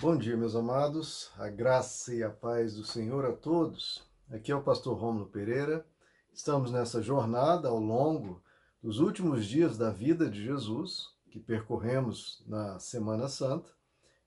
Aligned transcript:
Bom 0.00 0.16
dia, 0.16 0.36
meus 0.36 0.54
amados. 0.54 1.32
A 1.36 1.48
graça 1.48 2.14
e 2.14 2.22
a 2.22 2.30
paz 2.30 2.76
do 2.76 2.84
Senhor 2.84 3.24
a 3.24 3.32
todos. 3.32 4.00
Aqui 4.30 4.52
é 4.52 4.54
o 4.54 4.62
pastor 4.62 4.96
Rômulo 4.96 5.26
Pereira. 5.26 5.84
Estamos 6.32 6.70
nessa 6.70 7.02
jornada 7.02 7.68
ao 7.68 7.80
longo 7.80 8.40
dos 8.80 9.00
últimos 9.00 9.44
dias 9.44 9.76
da 9.76 9.90
vida 9.90 10.30
de 10.30 10.44
Jesus, 10.44 11.08
que 11.32 11.40
percorremos 11.40 12.44
na 12.46 12.78
Semana 12.78 13.26
Santa, 13.26 13.72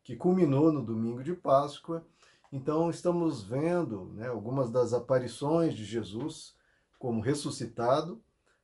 que 0.04 0.18
culminou 0.18 0.74
no 0.74 0.84
domingo 0.84 1.24
de 1.24 1.34
Páscoa. 1.34 2.06
Então, 2.52 2.90
estamos 2.90 3.42
vendo 3.42 4.12
né, 4.14 4.28
algumas 4.28 4.70
das 4.70 4.92
aparições 4.92 5.74
de 5.74 5.86
Jesus 5.86 6.54
como 7.00 7.22
ressuscitado, 7.22 8.22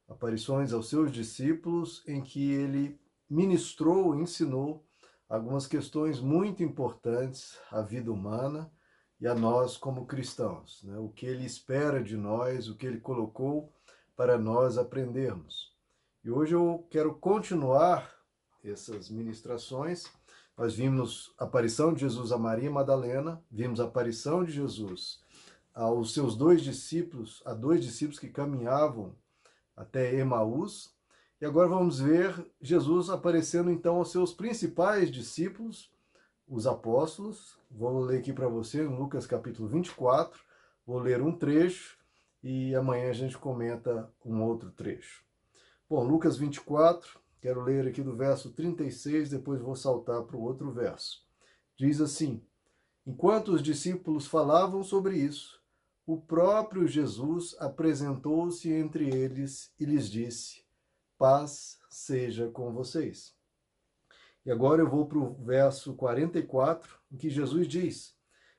aparições 0.09 0.73
aos 0.73 0.89
seus 0.89 1.09
discípulos, 1.09 2.03
em 2.05 2.21
que 2.21 2.51
ele 2.51 2.99
ministrou, 3.29 4.13
ensinou 4.13 4.85
algumas 5.29 5.67
questões 5.67 6.19
muito 6.19 6.63
importantes 6.63 7.57
à 7.71 7.81
vida 7.81 8.11
humana 8.11 8.71
e 9.19 9.27
a 9.27 9.35
nós 9.35 9.77
como 9.77 10.05
cristãos. 10.05 10.83
Né? 10.83 10.97
O 10.97 11.09
que 11.09 11.25
ele 11.25 11.45
espera 11.45 12.03
de 12.03 12.15
nós, 12.15 12.69
o 12.69 12.75
que 12.75 12.85
ele 12.85 12.99
colocou 12.99 13.73
para 14.15 14.37
nós 14.37 14.77
aprendermos. 14.77 15.75
E 16.23 16.31
hoje 16.31 16.55
eu 16.55 16.87
quero 16.89 17.13
continuar 17.15 18.13
essas 18.63 19.09
ministrações. 19.09 20.05
Nós 20.57 20.75
vimos 20.75 21.33
a 21.37 21.43
aparição 21.43 21.93
de 21.93 22.01
Jesus 22.01 22.31
a 22.31 22.37
Maria 22.37 22.71
Madalena, 22.71 23.41
vimos 23.49 23.79
a 23.79 23.85
aparição 23.85 24.43
de 24.43 24.51
Jesus 24.51 25.21
aos 25.73 26.11
seus 26.11 26.35
dois 26.35 26.63
discípulos, 26.63 27.43
a 27.45 27.53
dois 27.53 27.83
discípulos 27.83 28.19
que 28.19 28.29
caminhavam 28.29 29.15
até 29.75 30.15
Emaús, 30.15 30.96
e 31.39 31.45
agora 31.45 31.67
vamos 31.67 31.99
ver 31.99 32.33
Jesus 32.59 33.09
aparecendo 33.09 33.69
então 33.69 33.97
aos 33.97 34.11
seus 34.11 34.33
principais 34.33 35.11
discípulos, 35.11 35.91
os 36.47 36.65
apóstolos. 36.65 37.59
Vou 37.69 37.99
ler 37.99 38.19
aqui 38.19 38.33
para 38.33 38.47
você 38.47 38.81
Lucas 38.81 39.27
capítulo 39.27 39.67
24. 39.67 40.41
Vou 40.85 40.97
ler 40.97 41.21
um 41.21 41.31
trecho 41.31 41.95
e 42.43 42.73
amanhã 42.73 43.11
a 43.11 43.13
gente 43.13 43.37
comenta 43.37 44.11
um 44.25 44.41
outro 44.41 44.71
trecho. 44.71 45.23
Bom, 45.87 46.03
Lucas 46.03 46.37
24, 46.37 47.19
quero 47.39 47.61
ler 47.61 47.87
aqui 47.87 48.01
do 48.01 48.15
verso 48.15 48.51
36, 48.51 49.29
depois 49.29 49.61
vou 49.61 49.75
saltar 49.75 50.23
para 50.23 50.37
o 50.37 50.41
outro 50.41 50.71
verso. 50.71 51.23
Diz 51.77 52.01
assim: 52.01 52.41
Enquanto 53.05 53.49
os 53.49 53.61
discípulos 53.61 54.25
falavam 54.25 54.83
sobre 54.83 55.17
isso, 55.17 55.61
o 56.03 56.19
próprio 56.19 56.87
Jesus 56.87 57.55
apresentou-se 57.59 58.71
entre 58.71 59.07
eles 59.07 59.71
e 59.79 59.85
lhes 59.85 60.09
disse: 60.09 60.66
paz 61.17 61.79
seja 61.89 62.49
com 62.49 62.71
vocês. 62.71 63.35
E 64.45 64.51
agora 64.51 64.81
eu 64.81 64.89
vou 64.89 65.05
para 65.05 65.17
o 65.17 65.33
verso 65.43 65.93
44, 65.93 66.97
em 67.11 67.17
que 67.17 67.29
Jesus 67.29 67.67
diz: 67.67 68.15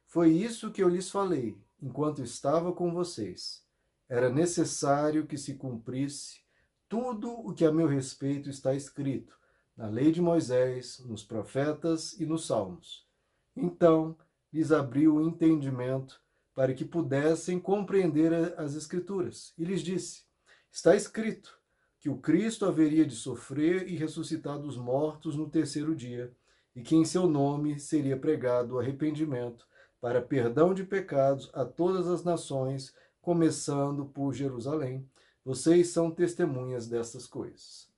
Foi 0.06 0.30
isso 0.30 0.70
que 0.70 0.82
eu 0.82 0.88
lhes 0.88 1.10
falei 1.10 1.56
enquanto 1.80 2.22
estava 2.22 2.72
com 2.72 2.92
vocês. 2.92 3.64
Era 4.08 4.28
necessário 4.28 5.26
que 5.26 5.38
se 5.38 5.54
cumprisse 5.54 6.40
tudo 6.88 7.30
o 7.30 7.54
que 7.54 7.64
a 7.64 7.72
meu 7.72 7.86
respeito 7.86 8.48
está 8.48 8.74
escrito 8.74 9.38
na 9.76 9.86
lei 9.86 10.10
de 10.10 10.20
Moisés, 10.20 10.98
nos 11.06 11.22
profetas 11.22 12.14
e 12.18 12.26
nos 12.26 12.46
salmos. 12.46 13.06
Então 13.54 14.16
lhes 14.52 14.72
abriu 14.72 15.16
o 15.16 15.22
entendimento 15.22 16.20
para 16.54 16.74
que 16.74 16.84
pudessem 16.84 17.60
compreender 17.60 18.58
as 18.58 18.74
Escrituras. 18.74 19.52
E 19.56 19.64
lhes 19.64 19.80
disse: 19.80 20.24
Está 20.72 20.96
escrito 20.96 21.57
que 22.00 22.08
o 22.08 22.18
Cristo 22.18 22.64
haveria 22.64 23.04
de 23.04 23.14
sofrer 23.14 23.88
e 23.88 23.96
ressuscitar 23.96 24.58
dos 24.58 24.76
mortos 24.76 25.36
no 25.36 25.48
terceiro 25.48 25.94
dia, 25.94 26.32
e 26.74 26.82
que 26.82 26.94
em 26.94 27.04
seu 27.04 27.28
nome 27.28 27.78
seria 27.78 28.16
pregado 28.16 28.74
o 28.74 28.78
arrependimento 28.78 29.66
para 30.00 30.22
perdão 30.22 30.72
de 30.72 30.84
pecados 30.84 31.50
a 31.52 31.64
todas 31.64 32.06
as 32.06 32.22
nações, 32.22 32.94
começando 33.20 34.06
por 34.06 34.32
Jerusalém. 34.32 35.08
Vocês 35.44 35.88
são 35.88 36.10
testemunhas 36.10 36.86
dessas 36.86 37.26
coisas. 37.26 37.88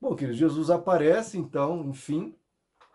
Bom, 0.00 0.14
queridos, 0.14 0.38
Jesus 0.38 0.68
aparece 0.68 1.38
então, 1.38 1.88
enfim, 1.88 2.34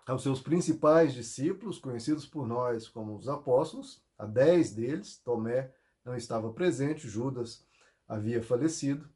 aos 0.06 0.24
seus 0.24 0.41
principais 0.41 1.13
discípulos, 1.13 1.80
conhecidos 1.80 2.25
por 2.25 2.47
nós 2.47 2.88
como 2.88 3.16
os 3.16 3.28
apóstolos, 3.28 4.02
a 4.18 4.25
dez 4.25 4.74
deles, 4.74 5.18
Tomé 5.18 5.72
não 6.03 6.16
estava 6.16 6.52
presente, 6.52 7.07
Judas 7.07 7.66
havia 8.07 8.41
falecido. 8.41 9.09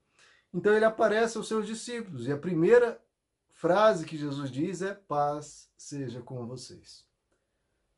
Então 0.53 0.73
ele 0.73 0.85
aparece 0.85 1.37
aos 1.37 1.47
seus 1.47 1.65
discípulos 1.65 2.27
e 2.27 2.31
a 2.31 2.37
primeira 2.37 3.01
frase 3.51 4.05
que 4.05 4.17
Jesus 4.17 4.51
diz 4.51 4.81
é: 4.81 4.93
Paz 4.93 5.71
seja 5.77 6.21
com 6.21 6.45
vocês. 6.45 7.05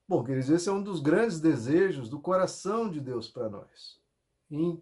Bom, 0.08 0.24
queridos, 0.24 0.50
esse 0.50 0.70
é 0.70 0.72
um 0.72 0.84
dos 0.84 1.00
grandes 1.00 1.40
desejos 1.40 2.10
do 2.10 2.20
coração 2.20 2.90
de 2.90 3.00
Deus 3.00 3.28
para 3.28 3.50
nós. 3.50 4.00
Em 4.52 4.82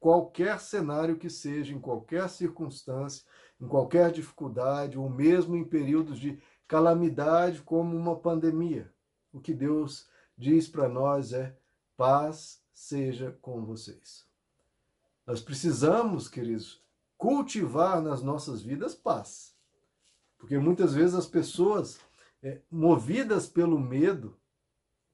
qualquer 0.00 0.60
cenário 0.60 1.16
que 1.16 1.30
seja, 1.30 1.72
em 1.72 1.80
qualquer 1.80 2.28
circunstância, 2.28 3.24
em 3.60 3.66
qualquer 3.66 4.10
dificuldade, 4.10 4.98
ou 4.98 5.08
mesmo 5.08 5.56
em 5.56 5.64
períodos 5.64 6.18
de 6.18 6.40
calamidade 6.66 7.62
como 7.62 7.96
uma 7.96 8.16
pandemia, 8.16 8.92
o 9.32 9.40
que 9.40 9.54
Deus 9.54 10.08
diz 10.36 10.68
para 10.68 10.88
nós 10.88 11.32
é: 11.32 11.56
paz 11.96 12.62
seja 12.72 13.38
com 13.40 13.64
vocês. 13.64 14.26
Nós 15.26 15.40
precisamos, 15.40 16.28
queridos, 16.28 16.82
cultivar 17.18 18.00
nas 18.00 18.22
nossas 18.22 18.62
vidas 18.62 18.94
paz. 18.94 19.54
Porque 20.38 20.56
muitas 20.56 20.94
vezes 20.94 21.16
as 21.16 21.26
pessoas, 21.26 22.00
é, 22.40 22.62
movidas 22.70 23.48
pelo 23.48 23.78
medo, 23.78 24.38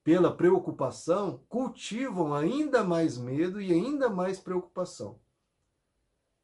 pela 0.04 0.30
preocupação, 0.36 1.42
cultivam 1.48 2.34
ainda 2.34 2.84
mais 2.84 3.16
medo 3.16 3.60
e 3.60 3.72
ainda 3.72 4.10
mais 4.10 4.38
preocupação. 4.38 5.18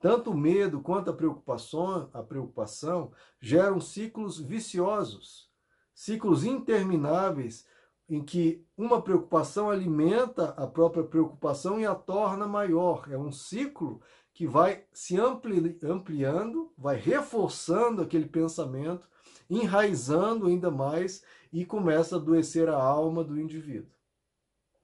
Tanto 0.01 0.31
o 0.31 0.37
medo 0.37 0.81
quanto 0.81 1.11
a 1.11 1.13
preocupação, 1.13 2.09
a 2.15 2.23
preocupação 2.23 3.13
geram 3.39 3.79
ciclos 3.79 4.41
viciosos, 4.41 5.51
ciclos 5.95 6.43
intermináveis 6.43 7.67
em 8.09 8.25
que 8.25 8.67
uma 8.77 9.01
preocupação 9.01 9.71
alimenta 9.71 10.51
a 10.57 10.67
própria 10.67 11.05
preocupação 11.05 11.79
e 11.79 11.87
a 11.87 11.95
torna 11.95 12.47
maior. 12.49 13.07
É 13.13 13.17
um 13.17 13.31
ciclo 13.31 14.01
que 14.33 14.47
vai 14.47 14.85
se 14.93 15.19
ampli 15.19 15.79
ampliando, 15.83 16.73
vai 16.77 16.97
reforçando 16.97 18.03
aquele 18.03 18.27
pensamento, 18.27 19.09
enraizando 19.49 20.47
ainda 20.47 20.71
mais 20.71 21.23
e 21.53 21.65
começa 21.65 22.17
a 22.17 22.19
adoecer 22.19 22.69
a 22.69 22.81
alma 22.81 23.25
do 23.25 23.39
indivíduo. 23.41 23.91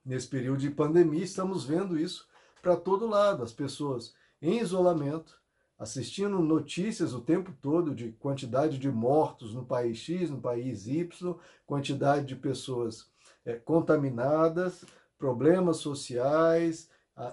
Nesse 0.03 0.27
período 0.27 0.59
de 0.59 0.69
pandemia, 0.69 1.23
estamos 1.23 1.65
vendo 1.65 1.99
isso 1.99 2.27
para 2.61 2.75
todo 2.75 3.07
lado, 3.07 3.43
as 3.43 3.53
pessoas 3.53 4.13
em 4.41 4.59
isolamento, 4.59 5.39
assistindo 5.77 6.39
notícias 6.39 7.13
o 7.13 7.21
tempo 7.21 7.53
todo 7.61 7.93
de 7.93 8.11
quantidade 8.13 8.77
de 8.77 8.89
mortos 8.89 9.53
no 9.53 9.65
país 9.65 9.97
X, 9.97 10.29
no 10.29 10.41
país 10.41 10.87
Y, 10.87 11.35
quantidade 11.65 12.25
de 12.25 12.35
pessoas 12.35 13.09
é, 13.45 13.55
contaminadas, 13.55 14.83
problemas 15.17 15.77
sociais, 15.77 16.89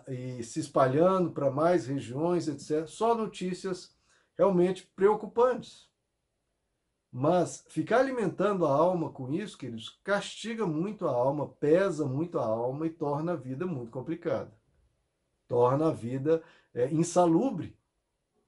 e 0.09 0.43
se 0.43 0.61
espalhando 0.61 1.31
para 1.31 1.51
mais 1.51 1.87
regiões, 1.87 2.49
etc. 2.49 2.87
Só 2.87 3.15
notícias 3.15 3.95
realmente 4.37 4.87
preocupantes. 4.97 5.89
Mas 7.13 7.65
ficar 7.69 8.01
alimentando 8.01 8.67
a 8.67 8.73
alma 8.73 9.11
com 9.11 9.33
isso, 9.33 9.57
queridos, 9.57 10.01
castiga 10.03 10.67
muito 10.67 11.07
a 11.07 11.13
alma, 11.13 11.49
pesa 11.49 12.05
muito 12.05 12.39
a 12.39 12.45
alma 12.45 12.87
e 12.87 12.91
torna 12.91 13.33
a 13.33 13.37
vida 13.37 13.67
muito 13.67 13.93
complicada. 13.93 14.53
Torna 15.47 15.89
a 15.89 15.93
vida 15.93 16.43
é, 16.73 16.93
insalubre, 16.93 17.79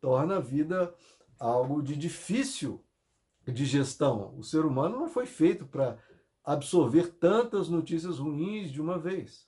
torna 0.00 0.38
a 0.38 0.40
vida 0.40 0.92
algo 1.38 1.80
de 1.80 1.94
difícil 1.94 2.84
de 3.46 3.64
gestão. 3.64 4.36
O 4.36 4.42
ser 4.42 4.64
humano 4.64 4.98
não 4.98 5.08
foi 5.08 5.26
feito 5.26 5.64
para 5.66 5.98
absorver 6.42 7.12
tantas 7.14 7.68
notícias 7.68 8.18
ruins 8.18 8.72
de 8.72 8.80
uma 8.80 8.98
vez. 8.98 9.46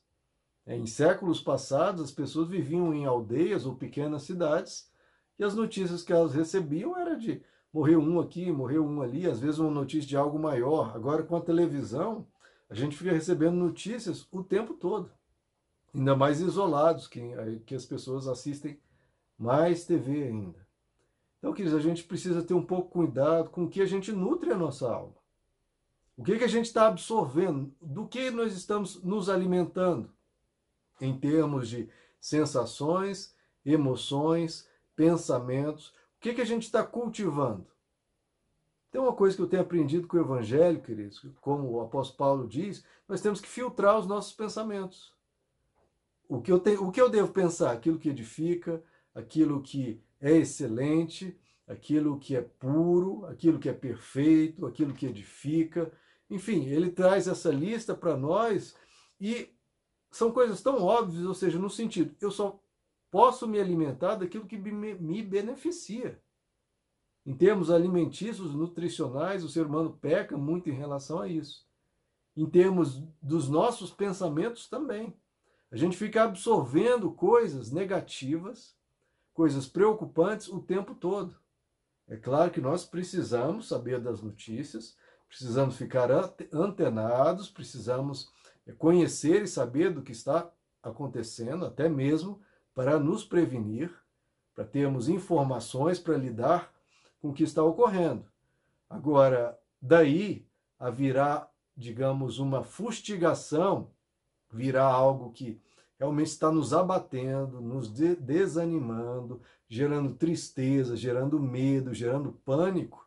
É, 0.69 0.77
em 0.77 0.85
séculos 0.85 1.41
passados, 1.41 2.03
as 2.03 2.11
pessoas 2.11 2.47
viviam 2.47 2.93
em 2.93 3.07
aldeias 3.07 3.65
ou 3.65 3.75
pequenas 3.75 4.25
cidades 4.25 4.93
e 5.39 5.43
as 5.43 5.55
notícias 5.55 6.03
que 6.03 6.13
elas 6.13 6.35
recebiam 6.35 6.95
era 6.95 7.17
de 7.17 7.43
morreu 7.73 7.99
um 8.01 8.21
aqui, 8.21 8.53
morreu 8.53 8.85
um 8.85 9.01
ali, 9.01 9.27
às 9.27 9.41
vezes 9.41 9.59
uma 9.59 9.71
notícia 9.71 10.07
de 10.07 10.15
algo 10.15 10.39
maior. 10.39 10.95
Agora, 10.95 11.23
com 11.23 11.37
a 11.37 11.41
televisão, 11.41 12.27
a 12.69 12.75
gente 12.75 12.99
fica 12.99 13.11
recebendo 13.11 13.57
notícias 13.57 14.29
o 14.31 14.45
tempo 14.45 14.75
todo. 14.75 15.11
Ainda 15.95 16.15
mais 16.15 16.39
isolados, 16.39 17.09
que, 17.09 17.23
que 17.65 17.75
as 17.75 17.87
pessoas 17.87 18.29
assistem 18.29 18.79
mais 19.39 19.87
TV 19.87 20.25
ainda. 20.25 20.69
Então, 21.39 21.55
queridos, 21.55 21.79
a 21.79 21.83
gente 21.83 22.05
precisa 22.05 22.43
ter 22.43 22.53
um 22.53 22.65
pouco 22.65 22.91
cuidado 22.91 23.49
com 23.49 23.65
o 23.65 23.71
que 23.71 23.81
a 23.81 23.87
gente 23.87 24.13
nutre 24.13 24.53
a 24.53 24.59
nossa 24.59 24.93
alma. 24.93 25.17
O 26.15 26.23
que, 26.23 26.37
que 26.37 26.45
a 26.45 26.49
gente 26.49 26.67
está 26.67 26.89
absorvendo? 26.89 27.75
Do 27.81 28.07
que 28.07 28.31
nós 28.31 28.53
estamos 28.53 29.03
nos 29.03 29.31
alimentando? 29.31 30.13
Em 31.01 31.19
termos 31.19 31.69
de 31.69 31.89
sensações, 32.21 33.35
emoções, 33.65 34.69
pensamentos. 34.97 35.89
O 35.89 36.21
que, 36.21 36.35
que 36.35 36.41
a 36.41 36.47
gente 36.47 36.65
está 36.65 36.83
cultivando? 36.83 37.67
Tem 38.91 39.01
uma 39.01 39.13
coisa 39.13 39.37
que 39.37 39.43
eu 39.43 39.49
tenho 39.49 39.63
aprendido 39.63 40.07
com 40.07 40.17
o 40.17 40.21
Evangelho, 40.21 40.81
queridos, 40.81 41.25
como 41.41 41.69
o 41.71 41.81
apóstolo 41.81 42.17
Paulo 42.17 42.49
diz, 42.49 42.85
nós 43.07 43.21
temos 43.21 43.41
que 43.41 43.49
filtrar 43.49 43.99
os 43.99 44.07
nossos 44.07 44.33
pensamentos. 44.33 45.13
O 46.29 46.41
que 46.41 46.51
eu, 46.51 46.59
tenho, 46.59 46.85
o 46.85 46.91
que 46.91 47.01
eu 47.01 47.09
devo 47.09 47.33
pensar? 47.33 47.73
Aquilo 47.73 47.99
que 47.99 48.09
edifica, 48.09 48.83
aquilo 49.15 49.63
que 49.63 50.03
é 50.21 50.37
excelente, 50.37 51.39
aquilo 51.67 52.19
que 52.19 52.35
é 52.35 52.41
puro, 52.41 53.27
aquilo 53.27 53.59
que 53.59 53.69
é 53.69 53.73
perfeito, 53.73 54.67
aquilo 54.67 54.95
que 54.95 55.07
edifica. 55.07 55.93
Enfim, 56.31 56.67
ele 56.67 56.91
traz 56.91 57.29
essa 57.29 57.51
lista 57.51 57.95
para 57.95 58.17
nós 58.17 58.75
e 59.21 59.51
são 60.19 60.33
coisas 60.33 60.61
tão 60.61 60.83
óbvias, 60.83 61.25
ou 61.25 61.33
seja, 61.33 61.61
no 61.61 61.71
sentido, 61.71 62.13
eu 62.21 62.33
só 62.33 62.61
posso 63.09 63.47
me 63.47 63.61
alimentar 63.61 64.17
daquilo 64.17 64.47
que 64.47 64.59
me, 64.59 64.95
me 64.95 65.23
beneficia. 65.23 66.21
Em 67.25 67.37
termos 67.37 67.71
alimentícios, 67.71 68.53
nutricionais, 68.53 69.45
o 69.45 69.49
ser 69.49 69.65
humano 69.65 69.97
peca 70.01 70.37
muito 70.37 70.69
em 70.69 70.73
relação 70.73 71.21
a 71.21 71.29
isso. 71.29 71.65
Em 72.37 72.47
termos 72.51 73.01
dos 73.23 73.49
nossos 73.49 73.93
pensamentos 73.93 74.69
também. 74.69 75.17
A 75.71 75.77
gente 75.77 75.97
fica 75.97 76.25
absorvendo 76.25 77.13
coisas 77.13 77.71
negativas, 77.71 78.77
coisas 79.33 79.69
preocupantes 79.69 80.49
o 80.49 80.61
tempo 80.61 80.97
todo. 80.97 81.39
É 82.09 82.17
claro 82.17 82.51
que 82.51 82.61
nós 82.61 82.85
precisamos 82.85 83.69
saber 83.69 84.01
das 84.01 84.21
notícias, 84.21 84.97
precisamos 85.29 85.77
ficar 85.77 86.11
antenados, 86.53 87.49
precisamos 87.49 88.33
é, 88.69 88.73
conhecer 88.73 89.43
e 89.43 89.49
saber 89.49 89.91
do 89.91 90.03
que 90.03 90.13
está 90.13 90.49
acontecendo, 90.83 91.65
até 91.65 91.89
mesmo 91.89 92.41
para 92.75 92.99
nos 92.99 93.25
prevenir, 93.25 93.91
para 94.55 94.65
termos 94.65 95.09
informações 95.09 95.99
para 95.99 96.17
lidar 96.17 96.73
com 97.21 97.31
o 97.31 97.33
que 97.33 97.43
está 97.43 97.63
ocorrendo. 97.63 98.25
Agora, 98.89 99.59
daí 99.81 100.47
a 100.79 100.91
virar, 100.91 101.51
digamos, 101.77 102.39
uma 102.39 102.63
fustigação, 102.63 103.91
virá 104.53 104.85
algo 104.85 105.33
que 105.33 105.61
realmente 105.99 106.29
está 106.29 106.53
nos 106.53 106.73
abatendo, 106.73 107.61
nos 107.61 107.93
de 107.93 108.15
desanimando, 108.15 109.43
gerando 109.69 110.15
tristeza, 110.15 110.97
gerando 110.97 111.41
medo, 111.41 111.93
gerando 111.93 112.33
pânico, 112.45 113.07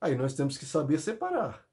aí 0.00 0.16
nós 0.16 0.34
temos 0.34 0.58
que 0.58 0.66
saber 0.66 0.98
separar. 0.98 1.63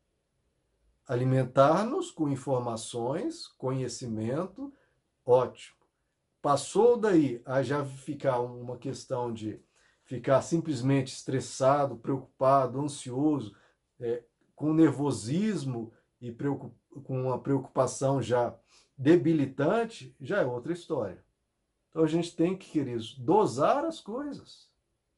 Alimentar-nos 1.08 2.12
com 2.12 2.30
informações, 2.30 3.48
conhecimento, 3.58 4.74
ótimo. 5.26 5.78
Passou 6.42 6.98
daí 6.98 7.42
a 7.46 7.62
já 7.62 7.86
ficar 7.86 8.40
uma 8.40 8.78
questão 8.78 9.34
de 9.34 9.62
ficar 10.04 10.42
simplesmente 10.42 11.14
estressado, 11.14 11.98
preocupado, 11.98 12.82
ansioso, 12.82 13.56
é, 14.00 14.24
com 14.56 14.74
nervosismo 14.74 15.94
e 16.20 16.32
com 16.32 17.22
uma 17.22 17.40
preocupação 17.40 18.22
já 18.22 18.56
debilitante, 18.98 20.16
já 20.20 20.42
é 20.42 20.46
outra 20.46 20.74
história. 20.74 21.24
Então 21.90 22.04
a 22.04 22.08
gente 22.08 22.36
tem 22.36 22.58
que, 22.58 22.72
queridos, 22.72 23.18
dosar 23.18 23.86
as 23.86 24.00
coisas. 24.00 24.70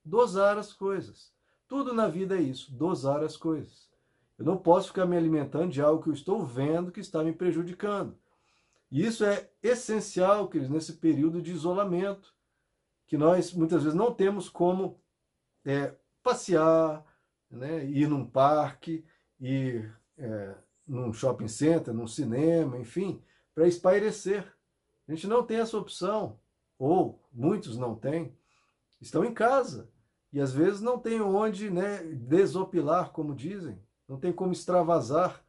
Dosar 0.04 0.58
as 0.58 0.74
coisas. 0.74 1.32
Tudo 1.68 1.94
na 1.94 2.08
vida 2.08 2.38
é 2.38 2.42
isso, 2.42 2.74
dosar 2.74 3.24
as 3.24 3.38
coisas. 3.38 3.90
Eu 4.38 4.46
não 4.46 4.58
posso 4.58 4.88
ficar 4.88 5.06
me 5.06 5.16
alimentando 5.16 5.72
de 5.72 5.82
algo 5.82 6.02
que 6.02 6.10
eu 6.10 6.14
estou 6.14 6.46
vendo 6.46 6.92
que 6.92 7.00
está 7.00 7.24
me 7.24 7.34
prejudicando. 7.34 8.18
E 8.92 9.06
isso 9.06 9.26
é 9.26 9.50
essencial, 9.62 10.48
queridos, 10.48 10.72
nesse 10.74 10.94
período 10.94 11.42
de 11.42 11.52
isolamento, 11.52 12.34
que 13.08 13.18
nós 13.18 13.54
muitas 13.54 13.84
vezes 13.84 13.98
não 13.98 14.14
temos 14.14 14.50
como 14.50 15.00
é, 15.66 15.96
passear, 16.22 17.06
né, 17.50 17.86
ir 17.86 18.08
num 18.08 18.26
parque, 18.26 19.06
ir 19.40 19.96
é, 20.18 20.56
num 20.88 21.14
shopping 21.14 21.48
center, 21.48 21.94
num 21.94 22.08
cinema, 22.08 22.78
enfim, 22.78 23.22
para 23.54 23.68
espairecer. 23.68 24.46
A 25.08 25.14
gente 25.14 25.28
não 25.28 25.44
tem 25.44 25.58
essa 25.58 25.78
opção 25.78 26.40
ou 26.78 27.22
muitos 27.32 27.78
não 27.78 27.96
têm, 27.96 28.36
estão 29.00 29.24
em 29.24 29.34
casa 29.34 29.90
e 30.32 30.40
às 30.40 30.52
vezes 30.52 30.82
não 30.82 30.98
tem 30.98 31.22
onde 31.22 31.70
né, 31.70 32.04
desopilar, 32.04 33.12
como 33.12 33.36
dizem, 33.36 33.80
não 34.08 34.18
tem 34.18 34.32
como 34.32 34.52
extravasar. 34.52 35.44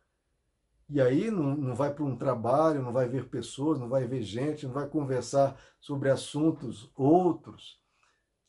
E 0.88 1.00
aí 1.00 1.30
não, 1.30 1.56
não 1.56 1.74
vai 1.74 1.92
para 1.92 2.04
um 2.04 2.16
trabalho, 2.16 2.82
não 2.82 2.92
vai 2.92 3.08
ver 3.08 3.28
pessoas, 3.28 3.78
não 3.78 3.88
vai 3.88 4.06
ver 4.06 4.22
gente, 4.22 4.66
não 4.66 4.74
vai 4.74 4.86
conversar 4.86 5.58
sobre 5.80 6.10
assuntos 6.10 6.90
outros. 6.94 7.82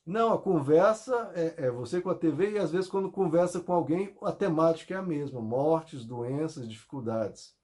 Não, 0.06 0.34
a 0.34 0.38
conversa 0.38 1.31
é, 1.34 1.66
é, 1.66 1.72
você 1.72 2.00
com 2.00 2.10
a 2.10 2.16
TV 2.16 2.52
e 2.52 2.57
às 2.60 2.72
vezes 2.72 2.90
quando 2.90 3.12
conversa 3.12 3.60
com 3.60 3.74
alguém, 3.74 4.16
a 4.22 4.31
temática 4.31 4.94
é 4.94 4.98
a 4.98 5.02
mesma: 5.02 5.42
mortes, 5.42 6.06
doenças, 6.06 6.69
dificuldades. 6.69 7.56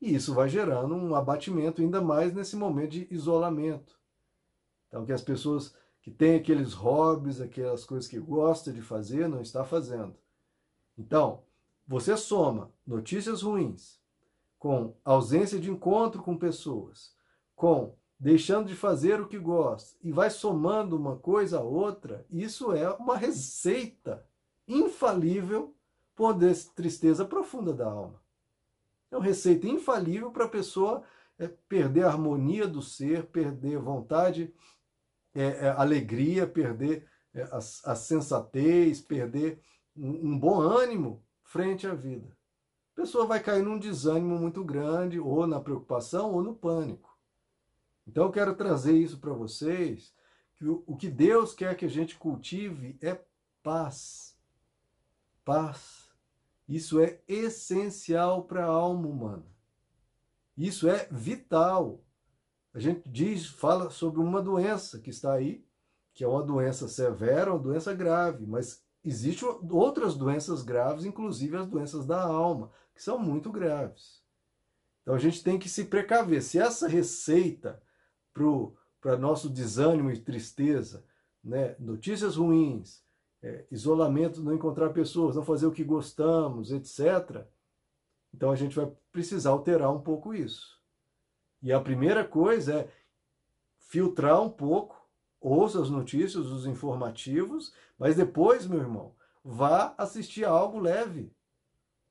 E 0.00 0.14
isso 0.14 0.32
vai 0.32 0.48
gerando 0.48 0.94
um 0.94 1.14
abatimento 1.14 1.82
ainda 1.82 2.00
mais 2.00 2.32
nesse 2.32 2.56
momento 2.56 2.92
de 2.92 3.06
isolamento. 3.10 4.00
Então, 4.88 5.04
que 5.04 5.12
as 5.12 5.20
pessoas 5.20 5.74
que 6.00 6.10
têm 6.10 6.36
aqueles 6.36 6.72
hobbies, 6.72 7.40
aquelas 7.40 7.84
coisas 7.84 8.08
que 8.08 8.18
gostam 8.18 8.72
de 8.72 8.80
fazer, 8.80 9.28
não 9.28 9.42
está 9.42 9.62
fazendo. 9.62 10.16
Então, 10.96 11.42
você 11.90 12.16
soma 12.16 12.72
notícias 12.86 13.42
ruins 13.42 14.00
com 14.60 14.94
ausência 15.04 15.58
de 15.58 15.68
encontro 15.68 16.22
com 16.22 16.38
pessoas, 16.38 17.12
com 17.56 17.96
deixando 18.16 18.68
de 18.68 18.76
fazer 18.76 19.20
o 19.20 19.26
que 19.26 19.36
gosta 19.36 19.98
e 20.00 20.12
vai 20.12 20.30
somando 20.30 20.96
uma 20.96 21.16
coisa 21.16 21.58
a 21.58 21.62
outra, 21.62 22.24
isso 22.30 22.72
é 22.72 22.88
uma 22.90 23.16
receita 23.16 24.24
infalível 24.68 25.74
por 26.14 26.38
tristeza 26.76 27.24
profunda 27.24 27.72
da 27.72 27.86
alma. 27.86 28.22
É 29.10 29.16
uma 29.16 29.24
receita 29.24 29.66
infalível 29.66 30.30
para 30.30 30.44
a 30.44 30.48
pessoa 30.48 31.02
é, 31.40 31.48
perder 31.48 32.04
a 32.04 32.10
harmonia 32.10 32.68
do 32.68 32.80
ser, 32.80 33.26
perder 33.26 33.80
vontade 33.80 34.54
é, 35.34 35.42
é, 35.42 35.68
alegria, 35.70 36.46
perder 36.46 37.08
é, 37.34 37.42
a, 37.42 37.56
a, 37.56 37.96
sensatez, 37.96 39.00
perder 39.00 39.60
um, 39.96 40.28
um 40.28 40.38
bom 40.38 40.60
ânimo 40.60 41.20
frente 41.50 41.86
à 41.86 41.94
vida. 41.94 42.36
A 42.92 43.00
pessoa 43.00 43.26
vai 43.26 43.40
cair 43.40 43.62
num 43.62 43.78
desânimo 43.78 44.38
muito 44.38 44.62
grande, 44.64 45.18
ou 45.18 45.46
na 45.46 45.60
preocupação, 45.60 46.32
ou 46.32 46.42
no 46.42 46.54
pânico. 46.54 47.18
Então 48.06 48.24
eu 48.24 48.32
quero 48.32 48.54
trazer 48.54 48.96
isso 48.96 49.18
para 49.18 49.32
vocês, 49.32 50.14
que 50.56 50.66
o, 50.66 50.96
que 50.96 51.08
Deus 51.08 51.54
quer 51.54 51.76
que 51.76 51.84
a 51.84 51.90
gente 51.90 52.16
cultive 52.16 52.98
é 53.00 53.20
paz. 53.62 54.36
Paz. 55.44 56.10
Isso 56.68 57.00
é 57.00 57.20
essencial 57.26 58.44
para 58.44 58.64
a 58.64 58.68
alma 58.68 59.08
humana. 59.08 59.46
Isso 60.56 60.88
é 60.88 61.08
vital 61.10 62.04
a 62.72 62.78
gente 62.78 63.02
diz, 63.08 63.46
fala 63.46 63.90
sobre 63.90 64.20
uma 64.20 64.40
doença 64.40 65.00
que 65.00 65.10
está 65.10 65.32
aí, 65.32 65.64
que 66.14 66.22
é 66.22 66.28
uma 66.28 66.42
doença 66.42 66.86
severa, 66.86 67.52
uma 67.52 67.58
doença 67.58 67.92
grave, 67.92 68.46
mas 68.46 68.84
existem 69.04 69.48
outras 69.70 70.14
doenças 70.14 70.62
graves, 70.62 71.04
inclusive 71.04 71.56
as 71.56 71.66
doenças 71.66 72.06
da 72.06 72.22
alma, 72.22 72.70
que 72.94 73.02
são 73.02 73.18
muito 73.18 73.50
graves. 73.50 74.22
Então 75.02 75.14
a 75.14 75.18
gente 75.18 75.42
tem 75.42 75.58
que 75.58 75.68
se 75.68 75.84
precaver. 75.84 76.42
Se 76.42 76.58
essa 76.58 76.86
receita 76.86 77.82
para 79.00 79.16
nosso 79.16 79.48
desânimo 79.48 80.10
e 80.10 80.18
tristeza, 80.18 81.04
né, 81.42 81.74
notícias 81.78 82.36
ruins, 82.36 83.02
é, 83.42 83.64
isolamento, 83.70 84.42
não 84.42 84.54
encontrar 84.54 84.90
pessoas, 84.90 85.36
não 85.36 85.44
fazer 85.44 85.66
o 85.66 85.72
que 85.72 85.82
gostamos, 85.82 86.70
etc., 86.70 87.46
então 88.32 88.50
a 88.50 88.56
gente 88.56 88.76
vai 88.76 88.90
precisar 89.10 89.50
alterar 89.50 89.90
um 89.92 90.00
pouco 90.00 90.34
isso. 90.34 90.80
E 91.62 91.72
a 91.72 91.80
primeira 91.80 92.24
coisa 92.24 92.74
é 92.74 92.92
filtrar 93.78 94.40
um 94.40 94.50
pouco, 94.50 94.99
ouça 95.40 95.80
as 95.80 95.90
notícias, 95.90 96.46
os 96.46 96.66
informativos, 96.66 97.72
mas 97.98 98.16
depois, 98.16 98.66
meu 98.66 98.80
irmão, 98.80 99.14
vá 99.44 99.94
assistir 99.96 100.44
algo 100.44 100.78
leve. 100.78 101.32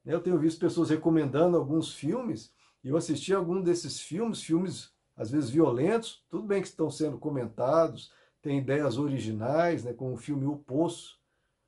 Eu 0.05 0.19
tenho 0.19 0.39
visto 0.39 0.59
pessoas 0.59 0.89
recomendando 0.89 1.55
alguns 1.55 1.93
filmes, 1.93 2.51
e 2.83 2.89
eu 2.89 2.97
assisti 2.97 3.33
algum 3.33 3.61
desses 3.61 3.99
filmes, 3.99 4.41
filmes 4.41 4.91
às 5.15 5.29
vezes 5.29 5.49
violentos, 5.49 6.23
tudo 6.29 6.47
bem 6.47 6.61
que 6.61 6.67
estão 6.67 6.89
sendo 6.89 7.17
comentados, 7.17 8.11
tem 8.41 8.57
ideias 8.57 8.97
originais, 8.97 9.83
né, 9.83 9.93
como 9.93 10.13
o 10.13 10.17
filme 10.17 10.45
O 10.45 10.57
Poço, 10.57 11.19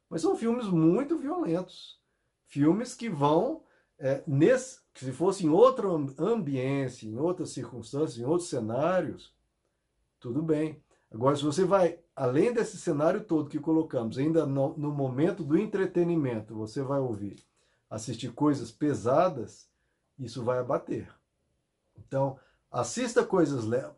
mas 0.09 0.21
são 0.21 0.35
filmes 0.35 0.67
muito 0.67 1.17
violentos. 1.17 1.99
Filmes 2.47 2.95
que 2.95 3.09
vão 3.09 3.63
é, 3.99 4.23
nesse, 4.25 4.79
se 4.95 5.11
fosse 5.11 5.45
em 5.45 5.49
outra 5.49 5.87
ambiência, 6.19 7.07
em 7.07 7.17
outras 7.17 7.51
circunstâncias, 7.51 8.17
em 8.17 8.25
outros 8.25 8.49
cenários, 8.49 9.33
tudo 10.19 10.41
bem. 10.41 10.81
Agora, 11.11 11.35
se 11.35 11.43
você 11.43 11.65
vai, 11.65 11.99
além 12.15 12.53
desse 12.53 12.77
cenário 12.77 13.21
todo 13.21 13.49
que 13.49 13.59
colocamos, 13.59 14.17
ainda 14.17 14.45
no, 14.45 14.77
no 14.77 14.91
momento 14.91 15.43
do 15.43 15.57
entretenimento, 15.57 16.55
você 16.55 16.81
vai 16.81 17.01
ouvir, 17.01 17.43
assistir 17.89 18.31
coisas 18.31 18.71
pesadas, 18.71 19.69
isso 20.17 20.41
vai 20.41 20.59
abater. 20.59 21.13
Então, 21.97 22.39
assista 22.71 23.25
coisas 23.25 23.65
leves, 23.65 23.91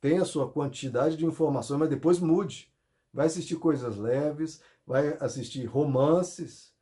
tenha 0.00 0.24
sua 0.24 0.50
quantidade 0.50 1.16
de 1.16 1.24
informações, 1.24 1.78
mas 1.78 1.88
depois 1.88 2.18
mude. 2.18 2.68
Vai 3.14 3.26
assistir 3.26 3.56
coisas 3.56 3.96
leves, 3.96 4.60
vai 4.84 5.16
assistir 5.20 5.64
romances, 5.66 6.72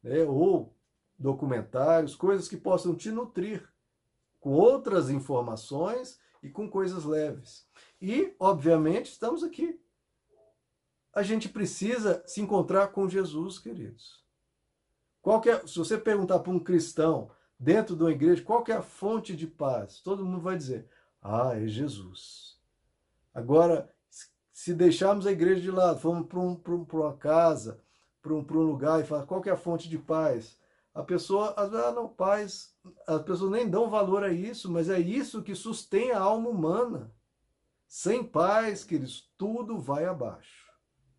né, 0.00 0.22
ou 0.22 0.72
documentários, 1.18 2.14
coisas 2.14 2.46
que 2.46 2.56
possam 2.56 2.94
te 2.94 3.10
nutrir 3.10 3.68
com 4.38 4.50
outras 4.50 5.10
informações 5.10 6.20
e 6.42 6.48
com 6.48 6.70
coisas 6.70 7.04
leves. 7.04 7.66
E, 8.00 8.34
obviamente, 8.38 9.10
estamos 9.10 9.42
aqui. 9.42 9.80
A 11.12 11.22
gente 11.22 11.48
precisa 11.48 12.22
se 12.26 12.40
encontrar 12.40 12.88
com 12.88 13.08
Jesus, 13.08 13.58
queridos. 13.58 14.24
Qual 15.20 15.42
é, 15.46 15.66
se 15.66 15.78
você 15.78 15.98
perguntar 15.98 16.38
para 16.38 16.52
um 16.52 16.60
cristão 16.60 17.30
dentro 17.58 17.96
de 17.96 18.02
uma 18.02 18.12
igreja 18.12 18.42
qual 18.42 18.64
é 18.68 18.72
a 18.72 18.82
fonte 18.82 19.34
de 19.34 19.46
paz, 19.46 20.00
todo 20.00 20.24
mundo 20.24 20.40
vai 20.40 20.56
dizer: 20.56 20.88
Ah, 21.20 21.52
é 21.56 21.66
Jesus. 21.66 22.56
Agora, 23.34 23.92
se 24.52 24.72
deixarmos 24.74 25.26
a 25.26 25.32
igreja 25.32 25.60
de 25.60 25.70
lado, 25.70 26.00
formos 26.00 26.28
para 26.28 26.40
um, 26.40 26.86
uma 26.92 27.16
casa, 27.16 27.80
para 28.22 28.32
um, 28.32 28.46
um 28.48 28.62
lugar 28.62 29.00
e 29.00 29.04
falar 29.04 29.26
qual 29.26 29.42
é 29.44 29.50
a 29.50 29.56
fonte 29.56 29.88
de 29.88 29.98
paz, 29.98 30.58
a 30.94 31.02
pessoa, 31.02 31.54
às 31.56 31.70
vezes, 31.70 31.86
ah, 31.86 31.92
não, 31.92 32.08
paz, 32.08 32.74
as 33.06 33.22
pessoas 33.22 33.52
nem 33.52 33.68
dão 33.68 33.88
valor 33.88 34.24
a 34.24 34.32
isso, 34.32 34.70
mas 34.70 34.88
é 34.88 34.98
isso 34.98 35.42
que 35.42 35.54
sustém 35.54 36.10
a 36.10 36.18
alma 36.18 36.48
humana. 36.48 37.12
Sem 37.88 38.22
paz, 38.22 38.84
queridos, 38.84 39.32
tudo 39.38 39.80
vai 39.80 40.04
abaixo. 40.04 40.68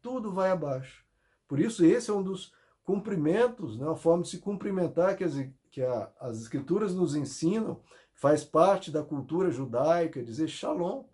Tudo 0.03 0.31
vai 0.31 0.51
abaixo. 0.51 1.03
Por 1.47 1.59
isso, 1.59 1.83
esse 1.83 2.11
é 2.11 2.13
um 2.13 2.21
dos 2.21 2.53
cumprimentos, 2.83 3.75
né, 3.75 3.89
a 3.89 3.95
forma 3.95 4.21
de 4.21 4.29
se 4.29 4.37
cumprimentar 4.37 5.17
que 5.17 5.23
as, 5.23 5.33
que 5.71 5.81
a, 5.81 6.11
as 6.19 6.39
escrituras 6.39 6.93
nos 6.93 7.15
ensinam, 7.15 7.81
faz 8.13 8.43
parte 8.43 8.91
da 8.91 9.03
cultura 9.03 9.49
judaica, 9.49 10.23
dizer 10.23 10.47
shalom, 10.47 11.05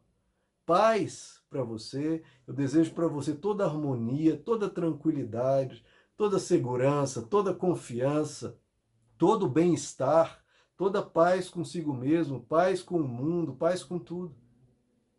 paz 0.65 1.41
para 1.49 1.63
você. 1.63 2.21
Eu 2.45 2.53
desejo 2.53 2.93
para 2.93 3.07
você 3.07 3.33
toda 3.33 3.63
harmonia, 3.63 4.35
toda 4.35 4.69
tranquilidade, 4.69 5.85
toda 6.17 6.37
segurança, 6.37 7.21
toda 7.21 7.53
confiança, 7.53 8.59
todo 9.17 9.47
bem-estar, 9.47 10.43
toda 10.75 11.01
paz 11.01 11.49
consigo 11.49 11.93
mesmo, 11.93 12.41
paz 12.41 12.83
com 12.83 12.97
o 12.97 13.07
mundo, 13.07 13.55
paz 13.55 13.85
com 13.85 13.97
tudo. 13.97 14.35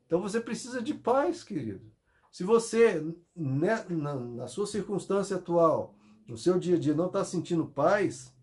Então 0.06 0.20
você 0.20 0.40
precisa 0.40 0.80
de 0.80 0.94
paz, 0.94 1.42
querido. 1.42 1.92
Se 2.30 2.44
você, 2.44 3.02
né, 3.34 3.84
na, 3.88 4.14
na 4.14 4.46
sua 4.46 4.66
circunstância 4.66 5.36
atual, 5.36 5.94
no 6.26 6.36
seu 6.36 6.58
dia 6.58 6.76
a 6.76 6.78
dia, 6.78 6.94
não 6.94 7.06
está 7.06 7.25
sentindo 7.25 7.66
paz, 7.66 8.34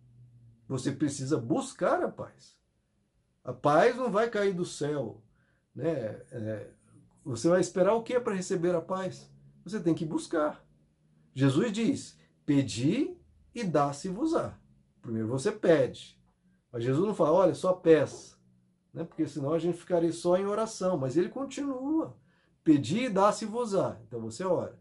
você 0.68 0.92
precisa 0.92 1.38
buscar 1.38 2.04
a 2.04 2.10
paz. 2.10 2.58
A 3.44 3.54
paz 3.54 3.96
não 3.96 4.12
vai 4.12 4.30
cair 4.30 4.54
do 4.54 4.66
céu. 4.66 5.22
Né? 5.76 6.22
É, 6.32 6.70
você 7.24 7.48
vai 7.48 7.62
esperar 7.62 7.94
o 7.94 8.04
que 8.04 8.20
para 8.20 8.34
receber 8.34 8.74
a 8.74 8.82
paz? 8.82 9.30
Você 9.64 9.80
tem 9.80 9.94
que 9.94 10.06
buscar. 10.06 10.66
Jesus 11.34 11.72
diz: 11.72 12.18
Pedi 12.46 13.18
e 13.54 13.64
dá-se-vos-á. 13.64 14.58
Primeiro 15.02 15.28
você 15.28 15.52
pede. 15.52 16.20
Mas 16.72 16.84
Jesus 16.84 17.06
não 17.06 17.14
fala, 17.14 17.34
olha, 17.34 17.54
só 17.54 17.74
peça. 17.74 18.36
Né? 18.94 19.04
Porque 19.04 19.28
senão 19.28 19.54
a 19.54 19.60
gente 19.60 19.78
ficaria 19.78 20.12
só 20.12 20.38
em 20.38 20.46
oração. 20.46 20.98
Mas 20.98 21.18
ele 21.18 21.30
continua. 21.30 22.16
Pedi 22.64 23.06
e 23.06 23.10
dá-se-vos-á. 23.10 24.00
Então 24.08 24.22
você 24.22 24.44
ora. 24.44 24.78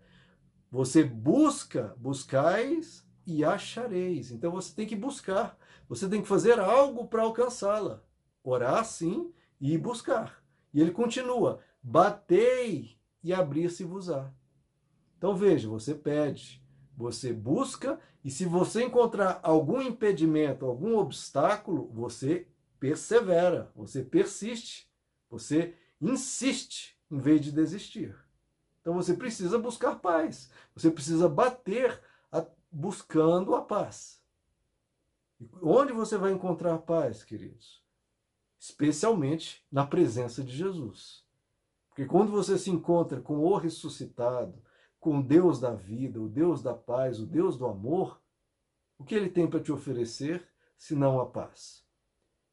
Você 0.70 1.02
busca, 1.04 1.94
buscais 1.98 3.04
e 3.26 3.44
achareis. 3.44 4.30
Então 4.30 4.50
você 4.50 4.74
tem 4.74 4.86
que 4.86 4.96
buscar. 4.96 5.58
Você 5.88 6.08
tem 6.08 6.22
que 6.22 6.28
fazer 6.28 6.58
algo 6.58 7.06
para 7.06 7.22
alcançá-la. 7.22 8.02
Orar 8.44 8.84
sim 8.84 9.32
e 9.60 9.76
buscar. 9.78 10.42
E 10.72 10.80
ele 10.80 10.90
continua: 10.90 11.60
batei 11.82 12.96
e 13.22 13.32
abrir-se-vos-á. 13.32 14.32
Então 15.18 15.36
veja, 15.36 15.68
você 15.68 15.94
pede, 15.94 16.60
você 16.96 17.32
busca 17.32 18.00
e 18.24 18.30
se 18.30 18.44
você 18.44 18.84
encontrar 18.84 19.40
algum 19.42 19.80
impedimento, 19.80 20.66
algum 20.66 20.96
obstáculo, 20.98 21.88
você 21.92 22.48
persevera, 22.82 23.70
você 23.76 24.02
persiste, 24.02 24.90
você 25.30 25.72
insiste 26.00 26.98
em 27.08 27.16
vez 27.20 27.40
de 27.40 27.52
desistir. 27.52 28.12
Então 28.80 28.92
você 28.94 29.14
precisa 29.14 29.56
buscar 29.56 30.00
paz, 30.00 30.50
você 30.74 30.90
precisa 30.90 31.28
bater 31.28 32.02
a, 32.32 32.44
buscando 32.72 33.54
a 33.54 33.62
paz. 33.62 34.20
E 35.40 35.48
onde 35.62 35.92
você 35.92 36.18
vai 36.18 36.32
encontrar 36.32 36.76
paz, 36.78 37.22
queridos? 37.22 37.80
Especialmente 38.58 39.64
na 39.70 39.86
presença 39.86 40.42
de 40.42 40.50
Jesus. 40.50 41.24
Porque 41.88 42.04
quando 42.04 42.32
você 42.32 42.58
se 42.58 42.68
encontra 42.68 43.20
com 43.20 43.38
o 43.38 43.56
ressuscitado, 43.56 44.60
com 44.98 45.20
o 45.20 45.22
Deus 45.22 45.60
da 45.60 45.72
vida, 45.72 46.20
o 46.20 46.28
Deus 46.28 46.60
da 46.60 46.74
paz, 46.74 47.20
o 47.20 47.26
Deus 47.26 47.56
do 47.56 47.64
amor, 47.64 48.20
o 48.98 49.04
que 49.04 49.14
ele 49.14 49.30
tem 49.30 49.48
para 49.48 49.60
te 49.60 49.70
oferecer 49.70 50.48
senão 50.76 51.20
a 51.20 51.26
paz? 51.26 51.81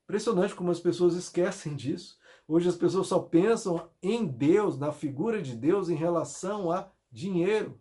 Impressionante 0.09 0.55
como 0.55 0.71
as 0.71 0.79
pessoas 0.79 1.13
esquecem 1.13 1.75
disso. 1.75 2.17
Hoje 2.47 2.67
as 2.67 2.75
pessoas 2.75 3.05
só 3.05 3.19
pensam 3.19 3.87
em 4.01 4.25
Deus, 4.25 4.75
na 4.75 4.91
figura 4.91 5.39
de 5.39 5.55
Deus, 5.55 5.87
em 5.87 5.93
relação 5.93 6.71
a 6.71 6.89
dinheiro 7.11 7.79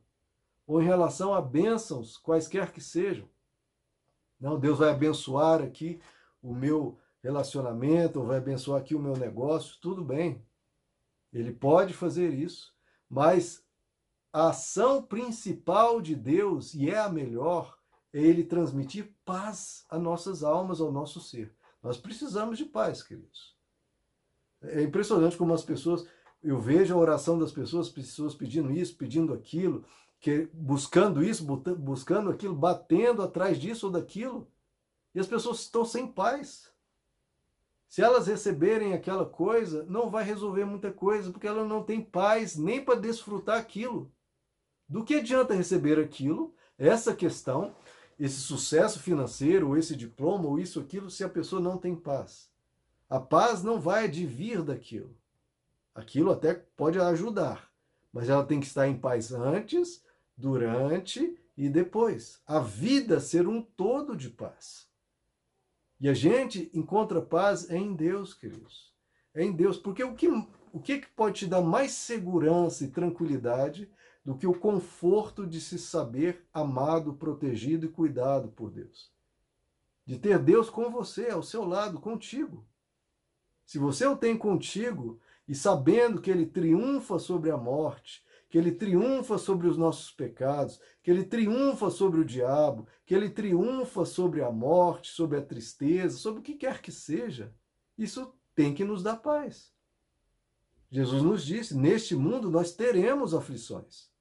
ou 0.66 0.82
em 0.82 0.84
relação 0.84 1.32
a 1.32 1.40
bênçãos, 1.40 2.18
quaisquer 2.18 2.70
que 2.70 2.82
sejam. 2.82 3.26
Não, 4.38 4.60
Deus 4.60 4.78
vai 4.78 4.90
abençoar 4.90 5.62
aqui 5.62 6.02
o 6.42 6.52
meu 6.52 6.98
relacionamento, 7.22 8.20
ou 8.20 8.26
vai 8.26 8.36
abençoar 8.36 8.82
aqui 8.82 8.94
o 8.94 9.00
meu 9.00 9.16
negócio, 9.16 9.78
tudo 9.80 10.04
bem. 10.04 10.44
Ele 11.32 11.50
pode 11.50 11.94
fazer 11.94 12.34
isso, 12.34 12.74
mas 13.08 13.64
a 14.30 14.50
ação 14.50 15.02
principal 15.02 15.98
de 15.98 16.14
Deus, 16.14 16.74
e 16.74 16.90
é 16.90 16.98
a 16.98 17.08
melhor, 17.08 17.78
é 18.12 18.20
ele 18.20 18.44
transmitir 18.44 19.14
paz 19.24 19.86
a 19.88 19.98
nossas 19.98 20.44
almas, 20.44 20.78
ao 20.78 20.92
nosso 20.92 21.22
ser. 21.22 21.56
Nós 21.88 21.96
precisamos 21.96 22.58
de 22.58 22.66
paz, 22.66 23.02
queridos. 23.02 23.56
É 24.60 24.82
impressionante 24.82 25.38
como 25.38 25.54
as 25.54 25.62
pessoas, 25.62 26.06
eu 26.42 26.60
vejo 26.60 26.92
a 26.92 26.98
oração 26.98 27.38
das 27.38 27.50
pessoas, 27.50 27.88
pessoas 27.88 28.34
pedindo 28.34 28.70
isso, 28.70 28.94
pedindo 28.94 29.32
aquilo, 29.32 29.86
que, 30.20 30.50
buscando 30.52 31.24
isso, 31.24 31.46
buscando 31.46 32.28
aquilo, 32.28 32.54
batendo 32.54 33.22
atrás 33.22 33.58
disso 33.58 33.86
ou 33.86 33.92
daquilo, 33.92 34.46
e 35.14 35.18
as 35.18 35.26
pessoas 35.26 35.60
estão 35.60 35.82
sem 35.82 36.06
paz. 36.06 36.70
Se 37.88 38.02
elas 38.02 38.26
receberem 38.26 38.92
aquela 38.92 39.24
coisa, 39.24 39.82
não 39.84 40.10
vai 40.10 40.24
resolver 40.24 40.66
muita 40.66 40.92
coisa, 40.92 41.30
porque 41.30 41.46
ela 41.46 41.64
não 41.64 41.82
tem 41.82 42.02
paz 42.02 42.54
nem 42.54 42.84
para 42.84 43.00
desfrutar 43.00 43.58
aquilo. 43.58 44.12
Do 44.86 45.02
que 45.02 45.14
adianta 45.14 45.54
receber 45.54 45.98
aquilo, 45.98 46.54
essa 46.76 47.14
questão, 47.14 47.74
esse 48.18 48.40
sucesso 48.40 48.98
financeiro, 48.98 49.68
ou 49.68 49.76
esse 49.76 49.94
diploma, 49.94 50.46
ou 50.46 50.58
isso, 50.58 50.80
aquilo, 50.80 51.10
se 51.10 51.22
a 51.22 51.28
pessoa 51.28 51.62
não 51.62 51.78
tem 51.78 51.94
paz? 51.94 52.50
A 53.08 53.20
paz 53.20 53.62
não 53.62 53.80
vai 53.80 54.04
advir 54.04 54.62
daquilo. 54.62 55.16
Aquilo 55.94 56.30
até 56.30 56.54
pode 56.54 56.98
ajudar, 56.98 57.70
mas 58.12 58.28
ela 58.28 58.44
tem 58.44 58.60
que 58.60 58.66
estar 58.66 58.88
em 58.88 58.98
paz 58.98 59.32
antes, 59.32 60.04
durante 60.36 61.38
e 61.56 61.68
depois. 61.68 62.40
A 62.46 62.60
vida 62.60 63.18
ser 63.20 63.48
um 63.48 63.62
todo 63.62 64.16
de 64.16 64.30
paz. 64.30 64.86
E 66.00 66.08
a 66.08 66.14
gente 66.14 66.70
encontra 66.72 67.20
paz 67.20 67.68
em 67.70 67.94
Deus, 67.94 68.32
queridos. 68.32 68.92
É 69.34 69.42
em 69.42 69.52
Deus. 69.52 69.76
Porque 69.76 70.04
o 70.04 70.14
que, 70.14 70.28
o 70.72 70.80
que 70.80 71.04
pode 71.16 71.40
te 71.40 71.46
dar 71.46 71.60
mais 71.60 71.92
segurança 71.92 72.84
e 72.84 72.88
tranquilidade 72.88 73.90
do 74.28 74.36
que 74.36 74.46
o 74.46 74.52
conforto 74.52 75.46
de 75.46 75.58
se 75.58 75.78
saber 75.78 76.44
amado, 76.52 77.14
protegido 77.14 77.86
e 77.86 77.88
cuidado 77.88 78.50
por 78.50 78.70
Deus. 78.70 79.10
De 80.04 80.18
ter 80.18 80.38
Deus 80.38 80.68
com 80.68 80.90
você, 80.90 81.30
ao 81.30 81.42
seu 81.42 81.64
lado, 81.64 81.98
contigo. 81.98 82.62
Se 83.64 83.78
você 83.78 84.06
o 84.06 84.14
tem 84.14 84.36
contigo 84.36 85.18
e 85.48 85.54
sabendo 85.54 86.20
que 86.20 86.30
ele 86.30 86.44
triunfa 86.44 87.18
sobre 87.18 87.50
a 87.50 87.56
morte, 87.56 88.22
que 88.50 88.58
ele 88.58 88.70
triunfa 88.70 89.38
sobre 89.38 89.66
os 89.66 89.78
nossos 89.78 90.10
pecados, 90.10 90.78
que 91.02 91.10
ele 91.10 91.24
triunfa 91.24 91.88
sobre 91.88 92.20
o 92.20 92.24
diabo, 92.24 92.86
que 93.06 93.14
ele 93.14 93.30
triunfa 93.30 94.04
sobre 94.04 94.42
a 94.42 94.52
morte, 94.52 95.10
sobre 95.10 95.38
a 95.38 95.42
tristeza, 95.42 96.18
sobre 96.18 96.40
o 96.40 96.42
que 96.42 96.52
quer 96.52 96.82
que 96.82 96.92
seja, 96.92 97.50
isso 97.96 98.30
tem 98.54 98.74
que 98.74 98.84
nos 98.84 99.02
dar 99.02 99.16
paz. 99.16 99.72
Jesus 100.90 101.22
nos 101.22 101.46
disse: 101.46 101.74
neste 101.74 102.14
mundo 102.14 102.50
nós 102.50 102.72
teremos 102.72 103.32
aflições. 103.32 104.17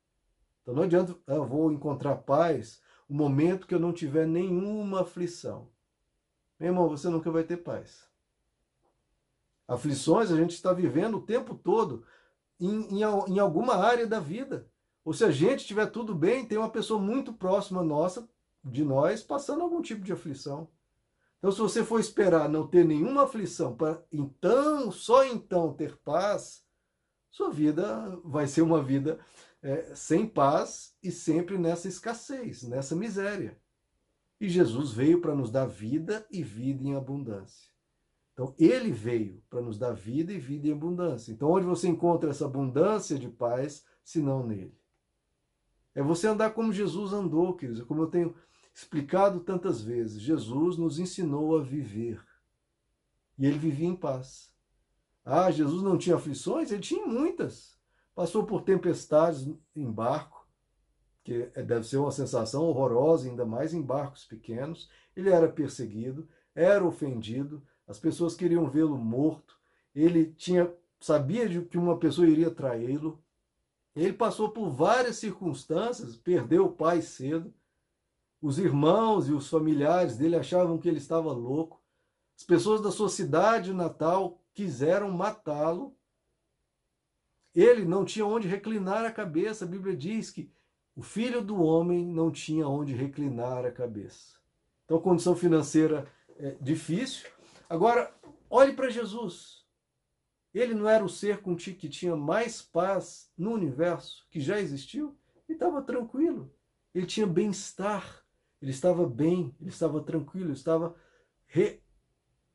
Então 0.67 0.75
não 0.75 0.83
adianta, 0.83 1.15
ah, 1.25 1.35
eu 1.35 1.45
vou 1.45 1.71
encontrar 1.71 2.17
paz 2.17 2.81
no 3.07 3.15
momento 3.15 3.65
que 3.65 3.73
eu 3.73 3.79
não 3.79 3.93
tiver 3.93 4.27
nenhuma 4.27 4.99
aflição. 4.99 5.69
Meu 6.59 6.71
irmão, 6.71 6.89
você 6.89 7.07
nunca 7.07 7.31
vai 7.31 7.45
ter 7.45 7.55
paz. 7.55 8.05
Aflições 9.65 10.29
a 10.29 10.35
gente 10.35 10.51
está 10.51 10.73
vivendo 10.73 11.19
o 11.19 11.21
tempo 11.21 11.55
todo 11.55 12.03
em, 12.59 12.99
em, 12.99 12.99
em 12.99 13.39
alguma 13.39 13.77
área 13.77 14.05
da 14.05 14.19
vida. 14.19 14.67
Ou 15.05 15.13
se 15.13 15.23
a 15.23 15.31
gente 15.31 15.65
tiver 15.65 15.85
tudo 15.85 16.13
bem, 16.13 16.45
tem 16.45 16.57
uma 16.57 16.69
pessoa 16.69 16.99
muito 16.99 17.31
próxima 17.31 17.81
nossa, 17.81 18.27
de 18.61 18.83
nós, 18.83 19.23
passando 19.23 19.61
algum 19.61 19.81
tipo 19.81 20.03
de 20.03 20.11
aflição. 20.11 20.67
Então, 21.37 21.49
se 21.49 21.61
você 21.61 21.81
for 21.81 21.97
esperar 21.97 22.49
não 22.49 22.67
ter 22.67 22.83
nenhuma 22.83 23.23
aflição 23.23 23.73
para 23.73 24.03
então, 24.11 24.91
só 24.91 25.23
então 25.23 25.71
ter 25.71 25.95
paz, 25.99 26.61
sua 27.31 27.49
vida 27.49 28.19
vai 28.25 28.47
ser 28.47 28.63
uma 28.63 28.83
vida 28.83 29.17
é, 29.67 29.93
sem 29.93 30.25
paz 30.25 30.95
e 31.03 31.11
sempre 31.11 31.57
nessa 31.57 31.89
escassez, 31.89 32.63
nessa 32.63 32.95
miséria. 32.95 33.59
E 34.39 34.47
Jesus 34.47 34.93
veio 34.93 35.19
para 35.19 35.35
nos 35.35 35.51
dar 35.51 35.65
vida 35.65 36.25
e 36.31 36.41
vida 36.41 36.83
em 36.83 36.95
abundância. 36.95 37.69
Então, 38.31 38.55
ele 38.57 38.91
veio 38.91 39.43
para 39.49 39.61
nos 39.61 39.77
dar 39.77 39.91
vida 39.91 40.31
e 40.31 40.39
vida 40.39 40.67
em 40.69 40.71
abundância. 40.71 41.33
Então, 41.33 41.51
onde 41.51 41.65
você 41.65 41.89
encontra 41.89 42.29
essa 42.29 42.45
abundância 42.45 43.19
de 43.19 43.27
paz, 43.27 43.83
se 44.05 44.21
não 44.21 44.45
nele? 44.45 44.77
É 45.93 46.01
você 46.01 46.27
andar 46.27 46.51
como 46.51 46.71
Jesus 46.71 47.11
andou, 47.11 47.57
queridos, 47.57 47.83
como 47.83 48.03
eu 48.03 48.07
tenho 48.07 48.33
explicado 48.73 49.41
tantas 49.41 49.81
vezes. 49.81 50.21
Jesus 50.21 50.77
nos 50.77 50.97
ensinou 50.97 51.57
a 51.57 51.61
viver. 51.61 52.23
E 53.37 53.45
ele 53.45 53.57
vivia 53.57 53.87
em 53.87 53.95
paz. 53.95 54.49
Ah, 55.25 55.51
Jesus 55.51 55.83
não 55.83 55.97
tinha 55.97 56.15
aflições? 56.15 56.71
Ele 56.71 56.81
tinha 56.81 57.05
muitas. 57.05 57.76
Passou 58.17 58.47
por 58.47 58.63
tempestades 58.63 59.47
em 59.75 59.91
barco, 59.91 60.47
que 61.23 61.45
deve 61.63 61.83
ser 61.83 61.97
uma 61.97 62.09
sensação 62.09 62.63
horrorosa, 62.63 63.29
ainda 63.29 63.45
mais 63.45 63.75
em 63.75 63.81
barcos 63.83 64.25
pequenos. 64.25 64.89
Ele 65.15 65.29
era 65.29 65.47
perseguido, 65.47 66.27
era 66.55 66.83
ofendido, 66.83 67.61
as 67.87 67.99
pessoas 67.99 68.33
queriam 68.33 68.67
vê-lo 68.67 68.97
morto. 68.97 69.55
Ele 69.93 70.33
tinha 70.33 70.73
sabia 70.99 71.47
de 71.47 71.61
que 71.61 71.77
uma 71.77 71.99
pessoa 71.99 72.27
iria 72.27 72.49
traí-lo. 72.49 73.23
Ele 73.95 74.13
passou 74.13 74.49
por 74.49 74.71
várias 74.71 75.17
circunstâncias, 75.17 76.15
perdeu 76.15 76.65
o 76.65 76.71
pai 76.71 77.03
cedo. 77.03 77.53
Os 78.41 78.57
irmãos 78.57 79.29
e 79.29 79.31
os 79.31 79.47
familiares 79.47 80.17
dele 80.17 80.37
achavam 80.37 80.79
que 80.79 80.89
ele 80.89 80.97
estava 80.97 81.31
louco. 81.31 81.79
As 82.35 82.43
pessoas 82.43 82.81
da 82.81 82.89
sua 82.89 83.09
cidade 83.09 83.71
natal 83.73 84.41
quiseram 84.55 85.11
matá-lo. 85.11 85.95
Ele 87.57 87.83
não 87.83 88.05
tinha 88.05 88.25
onde 88.25 88.47
reclinar 88.47 89.03
a 89.03 89.11
cabeça. 89.11 89.65
A 89.65 89.67
Bíblia 89.67 89.95
diz 89.95 90.29
que 90.29 90.49
o 90.95 91.01
filho 91.01 91.41
do 91.41 91.61
homem 91.61 92.05
não 92.05 92.31
tinha 92.31 92.67
onde 92.67 92.93
reclinar 92.93 93.65
a 93.65 93.71
cabeça. 93.71 94.37
Então, 94.85 95.01
condição 95.01 95.35
financeira 95.35 96.07
é 96.37 96.55
difícil, 96.61 97.27
Agora, 97.69 98.13
olhe 98.49 98.73
para 98.73 98.89
Jesus. 98.89 99.65
Ele 100.53 100.73
não 100.73 100.87
era 100.87 101.03
o 101.03 101.09
ser 101.09 101.41
contigo 101.41 101.77
que 101.77 101.89
tinha 101.89 102.15
mais 102.15 102.61
paz 102.61 103.29
no 103.37 103.51
universo 103.51 104.25
que 104.31 104.39
já 104.39 104.59
existiu? 104.59 105.17
Ele 105.47 105.57
estava 105.57 105.81
tranquilo. 105.81 106.51
Ele 106.95 107.05
tinha 107.05 107.27
bem-estar. 107.27 108.23
Ele 108.61 108.71
estava 108.71 109.05
bem, 109.05 109.53
ele 109.59 109.69
estava 109.69 110.01
tranquilo, 110.01 110.47
ele 110.47 110.53
estava 110.53 110.95
re, 111.45 111.79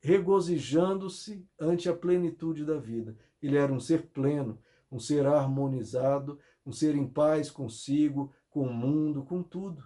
regozijando-se 0.01 1.47
ante 1.57 1.87
a 1.87 1.95
plenitude 1.95 2.65
da 2.65 2.77
vida. 2.77 3.15
Ele 3.41 3.55
era 3.55 3.71
um 3.71 3.79
ser 3.79 4.07
pleno, 4.07 4.59
um 4.93 4.99
ser 4.99 5.25
harmonizado, 5.25 6.39
um 6.63 6.71
ser 6.71 6.95
em 6.95 7.07
paz 7.07 7.49
consigo, 7.49 8.31
com 8.49 8.67
o 8.67 8.73
mundo, 8.73 9.23
com 9.23 9.41
tudo. 9.41 9.83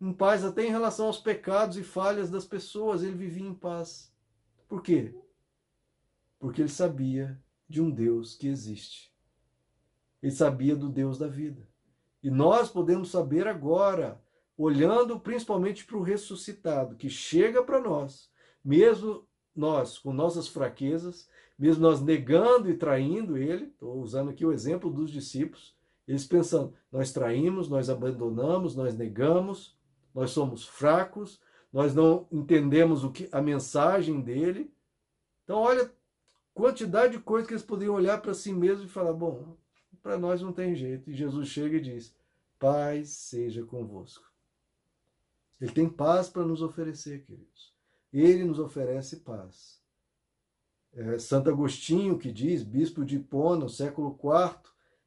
Em 0.00 0.12
paz 0.12 0.44
até 0.44 0.64
em 0.64 0.70
relação 0.70 1.06
aos 1.06 1.18
pecados 1.18 1.76
e 1.76 1.82
falhas 1.82 2.30
das 2.30 2.44
pessoas, 2.44 3.02
ele 3.02 3.16
vivia 3.16 3.46
em 3.46 3.54
paz. 3.54 4.12
Por 4.68 4.80
quê? 4.80 5.14
Porque 6.38 6.62
ele 6.62 6.68
sabia 6.68 7.40
de 7.68 7.82
um 7.82 7.90
Deus 7.90 8.36
que 8.36 8.46
existe. 8.46 9.12
Ele 10.22 10.32
sabia 10.32 10.76
do 10.76 10.88
Deus 10.88 11.18
da 11.18 11.26
vida. 11.26 11.68
E 12.22 12.30
nós 12.30 12.70
podemos 12.70 13.10
saber 13.10 13.48
agora, 13.48 14.22
olhando 14.56 15.18
principalmente 15.18 15.84
para 15.84 15.96
o 15.96 16.02
ressuscitado, 16.02 16.94
que 16.94 17.10
chega 17.10 17.64
para 17.64 17.80
nós, 17.80 18.30
mesmo 18.64 19.26
nós 19.54 19.98
com 19.98 20.12
nossas 20.12 20.46
fraquezas, 20.46 21.28
mesmo 21.62 21.80
nós 21.80 22.00
negando 22.00 22.68
e 22.68 22.76
traindo 22.76 23.38
ele, 23.38 23.66
estou 23.66 24.00
usando 24.00 24.30
aqui 24.30 24.44
o 24.44 24.50
exemplo 24.50 24.90
dos 24.90 25.12
discípulos, 25.12 25.76
eles 26.08 26.26
pensando, 26.26 26.74
nós 26.90 27.12
traímos, 27.12 27.68
nós 27.68 27.88
abandonamos, 27.88 28.74
nós 28.74 28.96
negamos, 28.96 29.78
nós 30.12 30.32
somos 30.32 30.66
fracos, 30.66 31.40
nós 31.72 31.94
não 31.94 32.26
entendemos 32.32 33.04
o 33.04 33.12
que 33.12 33.28
a 33.30 33.40
mensagem 33.40 34.20
dele. 34.20 34.74
Então, 35.44 35.58
olha 35.58 35.88
quantidade 36.52 37.12
de 37.12 37.22
coisas 37.22 37.46
que 37.46 37.54
eles 37.54 37.64
poderiam 37.64 37.94
olhar 37.94 38.20
para 38.20 38.34
si 38.34 38.52
mesmos 38.52 38.86
e 38.86 38.92
falar: 38.92 39.12
bom, 39.12 39.56
para 40.02 40.18
nós 40.18 40.42
não 40.42 40.52
tem 40.52 40.74
jeito. 40.74 41.08
E 41.08 41.14
Jesus 41.14 41.46
chega 41.46 41.76
e 41.76 41.80
diz: 41.80 42.12
paz 42.58 43.10
seja 43.10 43.64
convosco. 43.64 44.24
Ele 45.60 45.70
tem 45.70 45.88
paz 45.88 46.28
para 46.28 46.44
nos 46.44 46.60
oferecer, 46.60 47.22
queridos. 47.24 47.72
Ele 48.12 48.42
nos 48.42 48.58
oferece 48.58 49.20
paz. 49.20 49.81
É, 50.94 51.18
Santo 51.18 51.48
Agostinho, 51.48 52.18
que 52.18 52.30
diz, 52.30 52.62
bispo 52.62 53.04
de 53.04 53.16
Hipona, 53.16 53.68
século 53.68 54.18
IV, 54.22 54.58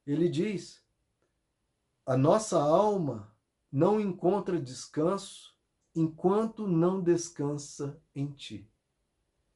ele 0.05 0.27
diz: 0.27 0.83
a 2.05 2.15
nossa 2.15 2.61
alma 2.61 3.35
não 3.71 3.99
encontra 3.99 4.61
descanso 4.61 5.55
enquanto 5.95 6.67
não 6.67 7.01
descansa 7.01 7.99
em 8.13 8.27
ti. 8.31 8.69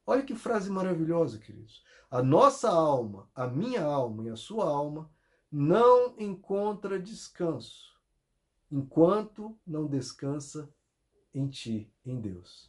Olha 0.04 0.24
que 0.24 0.34
frase 0.34 0.68
maravilhosa, 0.68 1.38
queridos. 1.38 1.84
A 2.10 2.20
nossa 2.22 2.68
alma, 2.68 3.30
a 3.32 3.46
minha 3.46 3.84
alma 3.84 4.24
e 4.24 4.30
a 4.30 4.36
sua 4.36 4.68
alma 4.68 5.08
não 5.50 6.18
encontra 6.18 6.98
descanso 6.98 7.96
enquanto 8.70 9.56
não 9.64 9.86
descansa 9.86 10.68
em 11.32 11.48
ti, 11.48 11.92
em 12.04 12.20
Deus. 12.20 12.68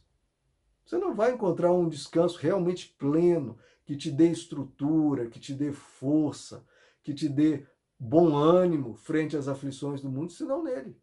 Você 0.84 0.98
não 0.98 1.14
vai 1.14 1.32
encontrar 1.32 1.72
um 1.72 1.88
descanso 1.88 2.38
realmente 2.38 2.94
pleno, 2.98 3.58
que 3.84 3.96
te 3.96 4.10
dê 4.10 4.30
estrutura, 4.30 5.28
que 5.28 5.40
te 5.40 5.54
dê 5.54 5.72
força, 5.72 6.64
que 7.02 7.12
te 7.12 7.28
dê 7.28 7.66
bom 7.98 8.36
ânimo 8.36 8.94
frente 8.94 9.36
às 9.36 9.48
aflições 9.48 10.00
do 10.00 10.10
mundo, 10.10 10.32
senão 10.32 10.62
nele. 10.62 11.00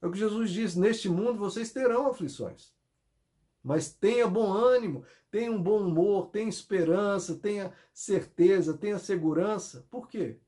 É 0.00 0.06
o 0.06 0.10
que 0.10 0.18
Jesus 0.18 0.50
diz: 0.50 0.76
neste 0.76 1.08
mundo 1.08 1.38
vocês 1.38 1.72
terão 1.72 2.06
aflições. 2.06 2.72
Mas 3.62 3.92
tenha 3.92 4.26
bom 4.26 4.52
ânimo, 4.52 5.04
tenha 5.30 5.50
um 5.50 5.62
bom 5.62 5.80
humor, 5.86 6.30
tenha 6.30 6.48
esperança, 6.48 7.34
tenha 7.34 7.72
certeza, 7.92 8.76
tenha 8.76 8.98
segurança. 8.98 9.86
Por 9.90 10.08
quê? 10.08 10.38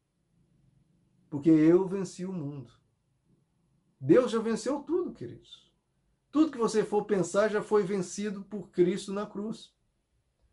Porque 1.29 1.51
eu 1.51 1.87
venci 1.87 2.25
o 2.25 2.33
mundo. 2.33 2.73
Deus 4.01 4.31
já 4.31 4.39
venceu 4.39 4.81
tudo, 4.81 5.13
queridos. 5.13 5.70
Tudo 6.31 6.51
que 6.51 6.59
você 6.59 6.85
for 6.85 7.05
pensar 7.05 7.49
já 7.49 7.63
foi 7.63 7.83
vencido 7.83 8.43
por 8.43 8.71
Cristo 8.71 9.13
na 9.13 9.27
cruz. 9.27 9.73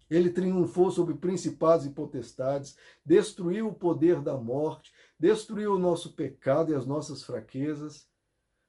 Ele 0.10 0.30
triunfou 0.30 0.90
sobre 0.90 1.16
principados 1.16 1.86
e 1.86 1.90
potestades, 1.90 2.78
destruiu 3.06 3.68
o 3.68 3.74
poder 3.74 4.22
da 4.22 4.38
morte, 4.38 4.92
destruiu 5.20 5.74
o 5.74 5.80
nosso 5.80 6.14
pecado 6.14 6.72
e 6.72 6.76
as 6.76 6.86
nossas 6.86 7.24
fraquezas 7.24 8.08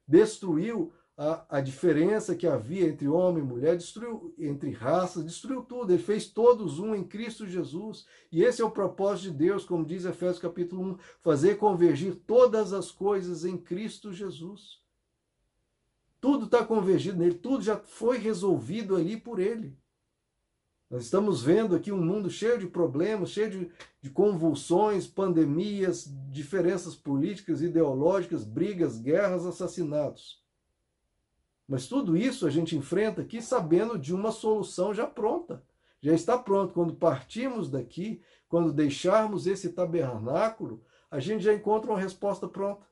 destruiu 0.08 0.90
a, 1.16 1.58
a 1.58 1.60
diferença 1.60 2.34
que 2.34 2.46
havia 2.46 2.88
entre 2.88 3.08
homem 3.08 3.42
e 3.42 3.46
mulher, 3.46 3.76
destruiu 3.76 4.34
entre 4.38 4.70
raças, 4.70 5.24
destruiu 5.24 5.62
tudo. 5.62 5.92
Ele 5.92 6.02
fez 6.02 6.28
todos 6.28 6.78
um 6.78 6.94
em 6.94 7.04
Cristo 7.04 7.46
Jesus. 7.46 8.06
E 8.32 8.42
esse 8.42 8.62
é 8.62 8.64
o 8.64 8.70
propósito 8.70 9.32
de 9.32 9.38
Deus, 9.38 9.64
como 9.64 9.84
diz 9.84 10.04
Efésios 10.04 10.38
capítulo 10.38 10.92
1, 10.92 10.98
fazer 11.20 11.56
convergir 11.56 12.14
todas 12.26 12.72
as 12.72 12.90
coisas 12.90 13.44
em 13.44 13.58
Cristo 13.58 14.12
Jesus. 14.12 14.77
Tudo 16.20 16.46
está 16.46 16.64
convergido 16.64 17.18
nele, 17.18 17.34
tudo 17.34 17.62
já 17.62 17.76
foi 17.76 18.18
resolvido 18.18 18.96
ali 18.96 19.16
por 19.16 19.38
ele. 19.38 19.76
Nós 20.90 21.04
estamos 21.04 21.42
vendo 21.42 21.76
aqui 21.76 21.92
um 21.92 22.02
mundo 22.02 22.30
cheio 22.30 22.58
de 22.58 22.66
problemas, 22.66 23.30
cheio 23.30 23.50
de, 23.50 23.70
de, 24.00 24.10
convulsões, 24.10 25.06
pandemias, 25.06 26.10
diferenças 26.30 26.94
políticas, 26.94 27.60
ideológicas, 27.60 28.42
brigas, 28.42 28.98
guerras, 28.98 29.44
assassinatos. 29.44 30.42
Mas 31.68 31.86
tudo 31.86 32.16
isso 32.16 32.46
a 32.46 32.50
gente 32.50 32.74
enfrenta 32.74 33.20
aqui 33.20 33.42
sabendo 33.42 33.98
de 33.98 34.14
uma 34.14 34.32
solução 34.32 34.94
já 34.94 35.06
pronta. 35.06 35.62
Já 36.00 36.14
está 36.14 36.38
pronto. 36.38 36.72
Quando 36.72 36.94
partimos 36.94 37.68
daqui, 37.70 38.22
quando 38.48 38.72
deixarmos 38.72 39.46
esse 39.46 39.68
tabernáculo, 39.68 40.82
a 41.10 41.20
gente 41.20 41.44
já 41.44 41.52
encontra 41.52 41.90
uma 41.90 42.00
resposta 42.00 42.48
pronta. 42.48 42.87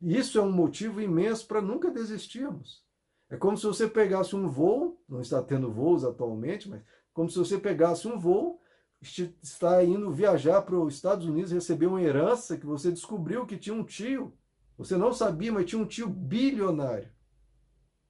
Isso 0.00 0.38
é 0.38 0.42
um 0.42 0.52
motivo 0.52 1.00
imenso 1.00 1.46
para 1.46 1.60
nunca 1.60 1.90
desistirmos. 1.90 2.82
É 3.28 3.36
como 3.36 3.56
se 3.56 3.66
você 3.66 3.86
pegasse 3.86 4.34
um 4.34 4.48
voo, 4.48 5.00
não 5.08 5.20
está 5.20 5.42
tendo 5.42 5.70
voos 5.70 6.04
atualmente, 6.04 6.68
mas 6.68 6.82
como 7.12 7.28
se 7.30 7.38
você 7.38 7.58
pegasse 7.58 8.08
um 8.08 8.18
voo, 8.18 8.60
está 9.00 9.82
indo 9.84 10.10
viajar 10.10 10.62
para 10.62 10.76
os 10.76 10.94
Estados 10.94 11.26
Unidos, 11.26 11.52
receber 11.52 11.86
uma 11.86 12.02
herança 12.02 12.56
que 12.56 12.66
você 12.66 12.90
descobriu 12.90 13.46
que 13.46 13.56
tinha 13.56 13.74
um 13.74 13.84
tio. 13.84 14.36
Você 14.76 14.96
não 14.96 15.12
sabia, 15.12 15.52
mas 15.52 15.66
tinha 15.66 15.80
um 15.80 15.86
tio 15.86 16.08
bilionário. 16.08 17.10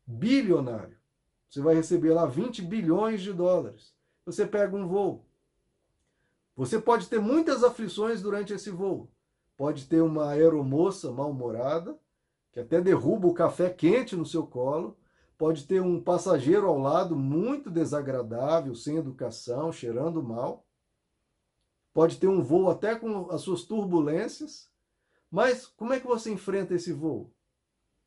Bilionário. 0.07 0.97
Você 1.49 1.61
vai 1.61 1.75
receber 1.75 2.13
lá 2.13 2.27
20 2.27 2.63
bilhões 2.63 3.21
de 3.21 3.33
dólares. 3.33 3.93
Você 4.25 4.47
pega 4.47 4.77
um 4.77 4.87
voo. 4.87 5.27
Você 6.57 6.79
pode 6.79 7.09
ter 7.09 7.19
muitas 7.19 7.65
aflições 7.65 8.23
durante 8.23 8.53
esse 8.53 8.71
voo. 8.71 9.11
Pode 9.61 9.85
ter 9.85 10.01
uma 10.01 10.31
aeromoça 10.31 11.13
mal-humorada, 11.13 11.95
que 12.51 12.59
até 12.59 12.81
derruba 12.81 13.29
o 13.29 13.35
café 13.35 13.69
quente 13.69 14.17
no 14.17 14.25
seu 14.25 14.47
colo 14.47 14.97
pode 15.37 15.67
ter 15.67 15.83
um 15.83 16.03
passageiro 16.03 16.67
ao 16.67 16.79
lado 16.79 17.15
muito 17.15 17.71
desagradável, 17.71 18.75
sem 18.75 18.97
educação, 18.97 19.71
cheirando 19.71 20.23
mal. 20.23 20.65
Pode 21.93 22.17
ter 22.17 22.27
um 22.27 22.43
voo 22.43 22.71
até 22.71 22.95
com 22.95 23.31
as 23.31 23.43
suas 23.43 23.63
turbulências. 23.65 24.71
Mas 25.31 25.67
como 25.67 25.93
é 25.93 26.01
que 26.01 26.07
você 26.07 26.33
enfrenta 26.33 26.73
esse 26.73 26.91
voo? 26.95 27.31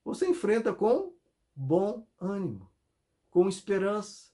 Você 0.04 0.28
enfrenta 0.28 0.74
com 0.74 1.14
bom 1.56 2.04
ânimo, 2.20 2.68
com 3.30 3.48
esperança, 3.48 4.32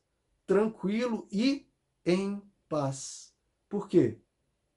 tranquilo 0.47 1.27
e 1.29 1.67
em 2.05 2.41
paz. 2.69 3.33
Por 3.67 3.89
quê? 3.89 4.17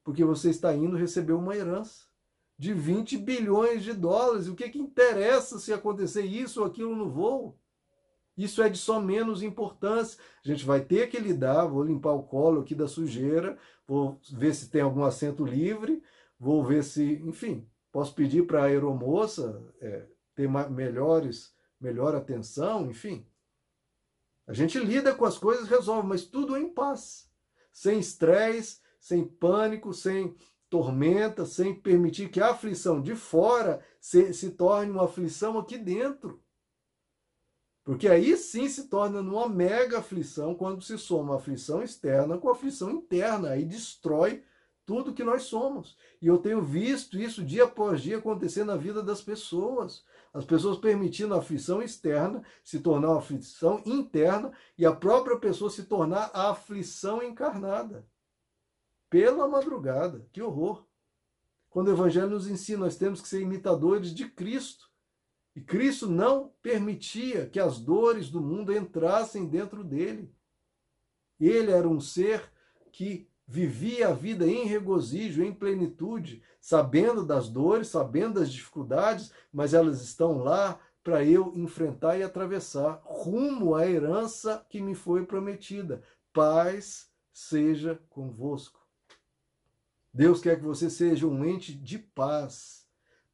Porque 0.03 0.25
você 0.25 0.51
está 0.51 0.75
indo 0.75 0.97
receber 0.97 1.35
uma 1.35 1.55
herança 1.55 2.11
de 2.59 2.73
20 2.73 3.19
bilhões 3.19 3.83
de 3.83 3.93
dólares. 3.93 4.49
O 4.49 4.55
que, 4.55 4.69
que 4.69 4.79
interessa 4.79 5.59
se 5.59 5.73
acontecer 5.73 6.23
isso 6.23 6.61
ou 6.61 6.67
aquilo 6.67 6.95
no 6.95 7.11
voo? 7.11 7.59
Isso 8.37 8.63
é 8.63 8.69
de 8.69 8.79
só 8.79 9.01
menos 9.01 9.43
importância. 9.43 10.19
A 10.45 10.49
gente 10.49 10.65
vai 10.65 10.81
ter 10.81 11.09
que 11.09 11.19
lidar, 11.19 11.67
vou 11.67 11.83
limpar 11.83 12.13
o 12.13 12.23
colo 12.23 12.61
aqui 12.61 12.75
da 12.75 12.89
sujeira, 12.89 13.59
vou 13.87 14.19
ver 14.33 14.55
se 14.55 14.71
tem 14.71 14.81
algum 14.81 15.05
assento 15.05 15.45
livre, 15.45 16.03
vou 16.39 16.65
ver 16.65 16.83
se, 16.83 17.21
enfim, 17.25 17.69
posso 17.91 18.15
pedir 18.15 18.47
para 18.47 18.63
a 18.63 18.67
aeromoça 18.67 19.63
é, 19.81 20.07
ter 20.35 20.49
melhores, 20.71 21.55
melhor 21.81 22.15
atenção, 22.15 22.91
enfim. 22.91 23.27
A 24.47 24.53
gente 24.53 24.79
lida 24.79 25.15
com 25.15 25.25
as 25.25 25.39
coisas, 25.39 25.69
resolve, 25.69 26.09
mas 26.09 26.25
tudo 26.25 26.57
em 26.57 26.69
paz, 26.69 27.31
sem 27.73 27.99
estresse, 27.99 28.81
sem 28.99 29.25
pânico, 29.25 29.93
sem 29.93 30.35
tormenta, 30.73 31.45
sem 31.45 31.75
permitir 31.75 32.31
que 32.31 32.41
a 32.41 32.53
aflição 32.53 33.03
de 33.03 33.15
fora 33.15 33.85
se, 34.01 34.33
se 34.33 34.53
torne 34.53 34.91
uma 34.91 35.05
aflição 35.05 35.59
aqui 35.59 35.77
dentro. 35.77 36.43
Porque 37.85 38.09
aí 38.09 38.35
sim 38.39 38.67
se 38.71 38.89
torna 38.89 39.21
uma 39.21 39.51
mega 39.51 39.99
aflição 39.99 40.55
quando 40.55 40.81
se 40.81 40.97
soma 40.97 41.35
a 41.35 41.37
aflição 41.37 41.83
externa 41.83 42.39
com 42.39 42.49
a 42.49 42.53
aflição 42.53 42.91
interna, 42.91 43.51
aí 43.51 43.67
destrói 43.67 44.43
tudo 44.87 45.13
que 45.13 45.23
nós 45.23 45.43
somos. 45.43 45.95
E 46.23 46.27
eu 46.27 46.39
tenho 46.39 46.63
visto 46.63 47.19
isso 47.19 47.45
dia 47.45 47.65
após 47.65 48.01
dia 48.01 48.17
acontecer 48.17 48.65
na 48.65 48.75
vida 48.75 49.03
das 49.03 49.21
pessoas. 49.21 50.03
As 50.33 50.47
pessoas 50.47 50.79
permitindo 50.79 51.35
a 51.35 51.39
aflição 51.39 51.83
externa 51.83 52.43
se 52.65 52.81
tornar 52.81 53.11
uma 53.11 53.19
aflição 53.19 53.83
interna 53.85 54.51
e 54.79 54.87
a 54.87 54.93
própria 54.93 55.37
pessoa 55.39 55.71
se 55.71 55.83
tornar 55.83 56.31
a 56.33 56.49
aflição 56.49 57.23
encarnada. 57.23 58.07
Pela 59.13 59.47
madrugada. 59.47 60.27
Que 60.33 60.41
horror! 60.41 60.87
Quando 61.69 61.89
o 61.89 61.93
Evangelho 61.93 62.31
nos 62.31 62.49
ensina, 62.49 62.87
nós 62.87 62.97
temos 62.97 63.21
que 63.21 63.29
ser 63.29 63.43
imitadores 63.43 64.15
de 64.15 64.27
Cristo. 64.27 64.89
E 65.55 65.61
Cristo 65.61 66.09
não 66.09 66.51
permitia 66.63 67.47
que 67.47 67.61
as 67.61 67.79
dores 67.79 68.31
do 68.31 68.41
mundo 68.41 68.75
entrassem 68.75 69.47
dentro 69.47 69.85
dele. 69.85 70.35
Ele 71.39 71.71
era 71.71 71.87
um 71.87 72.01
ser 72.01 72.51
que 72.91 73.29
vivia 73.47 74.09
a 74.09 74.15
vida 74.15 74.47
em 74.47 74.65
regozijo, 74.65 75.43
em 75.43 75.53
plenitude, 75.53 76.43
sabendo 76.59 77.23
das 77.23 77.51
dores, 77.51 77.89
sabendo 77.89 78.41
das 78.41 78.51
dificuldades, 78.51 79.31
mas 79.53 79.75
elas 79.75 80.01
estão 80.01 80.39
lá 80.39 80.81
para 81.05 81.23
eu 81.23 81.53
enfrentar 81.55 82.17
e 82.17 82.23
atravessar 82.23 83.03
rumo 83.05 83.75
à 83.75 83.87
herança 83.87 84.65
que 84.71 84.81
me 84.81 84.95
foi 84.95 85.27
prometida. 85.27 86.03
Paz 86.33 87.11
seja 87.31 88.01
convosco. 88.09 88.82
Deus 90.15 90.41
quer 90.43 90.57
que 90.57 90.65
você 90.65 90.91
seja 90.91 91.27
um 91.27 91.45
ente 91.45 91.75
de 91.75 91.99
paz, 91.99 92.87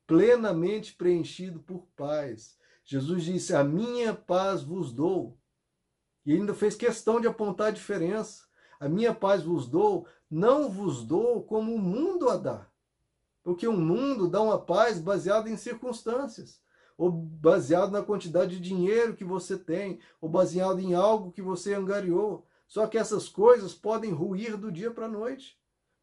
plenamente 0.07 0.95
preenchido 0.95 1.59
por 1.61 1.87
paz. 1.97 2.57
Jesus 2.85 3.25
disse: 3.25 3.55
A 3.55 3.65
minha 3.65 4.15
paz 4.15 4.63
vos 4.63 4.93
dou. 4.93 5.37
E 6.25 6.33
ainda 6.33 6.55
fez 6.55 6.77
questão 6.77 7.21
de 7.21 7.27
apontar 7.27 7.69
a 7.69 7.73
diferença. 7.73 8.47
A 8.79 8.89
minha 8.89 9.13
paz 9.13 9.43
vos 9.43 9.69
dou, 9.69 10.07
não 10.31 10.71
vos 10.71 11.05
dou 11.05 11.43
como 11.43 11.75
o 11.75 11.79
mundo 11.81 12.29
a 12.29 12.37
dá. 12.37 12.71
Porque 13.43 13.67
o 13.67 13.73
mundo 13.73 14.29
dá 14.29 14.41
uma 14.41 14.59
paz 14.59 15.01
baseada 15.01 15.51
em 15.51 15.57
circunstâncias, 15.57 16.61
ou 16.97 17.11
baseado 17.11 17.91
na 17.91 18.03
quantidade 18.03 18.57
de 18.57 18.61
dinheiro 18.61 19.17
que 19.17 19.25
você 19.25 19.59
tem, 19.59 19.99
ou 20.21 20.29
baseado 20.29 20.79
em 20.79 20.95
algo 20.95 21.33
que 21.33 21.43
você 21.43 21.75
angariou. 21.75 22.47
Só 22.69 22.87
que 22.87 22.99
essas 22.99 23.29
coisas 23.29 23.75
podem 23.75 24.13
ruir 24.13 24.57
do 24.57 24.71
dia 24.71 24.91
para 24.93 25.07
a 25.07 25.11
noite. 25.11 25.59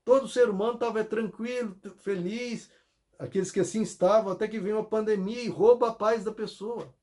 Todo 0.06 0.28
ser 0.28 0.48
humano 0.50 0.76
estava 0.76 1.04
tranquilo, 1.04 1.76
feliz, 1.98 2.70
aqueles 3.18 3.50
que 3.50 3.60
assim 3.60 3.82
estavam, 3.82 4.32
até 4.32 4.48
que 4.48 4.60
vem 4.60 4.72
uma 4.72 4.86
pandemia 4.86 5.42
e 5.42 5.50
rouba 5.50 5.90
a 5.90 5.94
paz 5.94 6.24
da 6.24 6.32
pessoa. 6.32 6.94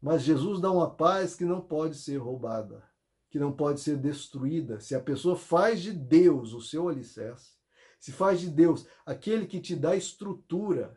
Mas 0.00 0.22
Jesus 0.22 0.60
dá 0.60 0.70
uma 0.70 0.88
paz 0.88 1.34
que 1.34 1.44
não 1.44 1.60
pode 1.60 1.96
ser 1.96 2.18
roubada, 2.18 2.84
que 3.28 3.38
não 3.38 3.52
pode 3.52 3.80
ser 3.80 3.96
destruída. 3.96 4.78
Se 4.78 4.94
a 4.94 5.00
pessoa 5.00 5.36
faz 5.36 5.82
de 5.82 5.92
Deus 5.92 6.52
o 6.52 6.60
seu 6.60 6.88
alicerce, 6.88 7.54
se 7.98 8.12
faz 8.12 8.40
de 8.40 8.48
Deus 8.48 8.86
aquele 9.04 9.46
que 9.46 9.60
te 9.60 9.74
dá 9.74 9.96
estrutura, 9.96 10.96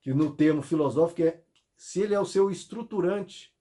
que 0.00 0.14
no 0.14 0.34
termo 0.34 0.62
filosófico 0.62 1.22
é 1.22 1.42
se 1.76 2.02
ele 2.02 2.14
é 2.14 2.20
o 2.20 2.24
seu 2.24 2.50
estruturante, 2.52 3.52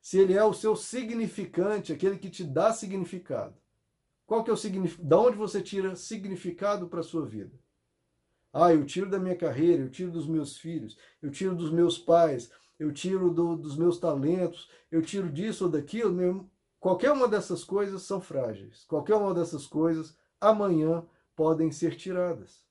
se 0.00 0.18
ele 0.18 0.34
é 0.34 0.44
o 0.44 0.54
seu 0.54 0.76
significante, 0.76 1.92
aquele 1.92 2.16
que 2.16 2.30
te 2.30 2.44
dá 2.44 2.72
significado. 2.72 3.59
Qual 4.30 4.44
que 4.44 4.50
é 4.50 4.52
o 4.52 4.56
significado? 4.56 5.08
Da 5.08 5.18
onde 5.18 5.36
você 5.36 5.60
tira 5.60 5.96
significado 5.96 6.86
para 6.86 7.00
a 7.00 7.02
sua 7.02 7.26
vida? 7.26 7.50
Ah, 8.52 8.72
eu 8.72 8.86
tiro 8.86 9.10
da 9.10 9.18
minha 9.18 9.34
carreira, 9.34 9.82
eu 9.82 9.90
tiro 9.90 10.12
dos 10.12 10.28
meus 10.28 10.56
filhos, 10.56 10.96
eu 11.20 11.32
tiro 11.32 11.52
dos 11.52 11.72
meus 11.72 11.98
pais, 11.98 12.48
eu 12.78 12.92
tiro 12.92 13.34
do, 13.34 13.56
dos 13.56 13.76
meus 13.76 13.98
talentos, 13.98 14.70
eu 14.88 15.02
tiro 15.02 15.28
disso 15.28 15.64
ou 15.64 15.70
daquilo. 15.72 16.12
Meu, 16.12 16.48
qualquer 16.78 17.10
uma 17.10 17.26
dessas 17.26 17.64
coisas 17.64 18.02
são 18.02 18.20
frágeis. 18.20 18.84
Qualquer 18.84 19.16
uma 19.16 19.34
dessas 19.34 19.66
coisas 19.66 20.16
amanhã 20.40 21.04
podem 21.34 21.72
ser 21.72 21.96
tiradas. 21.96 22.64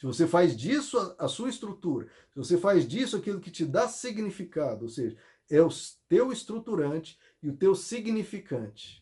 Se 0.00 0.04
você 0.04 0.26
faz 0.26 0.56
disso 0.56 0.98
a, 0.98 1.26
a 1.26 1.28
sua 1.28 1.48
estrutura, 1.48 2.08
se 2.32 2.36
você 2.36 2.58
faz 2.58 2.88
disso 2.88 3.16
aquilo 3.16 3.38
que 3.38 3.52
te 3.52 3.64
dá 3.64 3.86
significado, 3.86 4.86
ou 4.86 4.88
seja, 4.88 5.16
é 5.48 5.62
o 5.62 5.68
teu 6.08 6.32
estruturante 6.32 7.16
e 7.40 7.48
o 7.48 7.56
teu 7.56 7.72
significante 7.76 8.99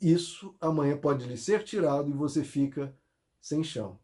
isso 0.00 0.54
amanhã 0.60 0.96
pode 0.96 1.26
lhe 1.26 1.36
ser 1.36 1.62
tirado 1.64 2.10
e 2.10 2.14
você 2.14 2.44
fica 2.44 2.94
sem 3.40 3.62
chão. 3.64 3.98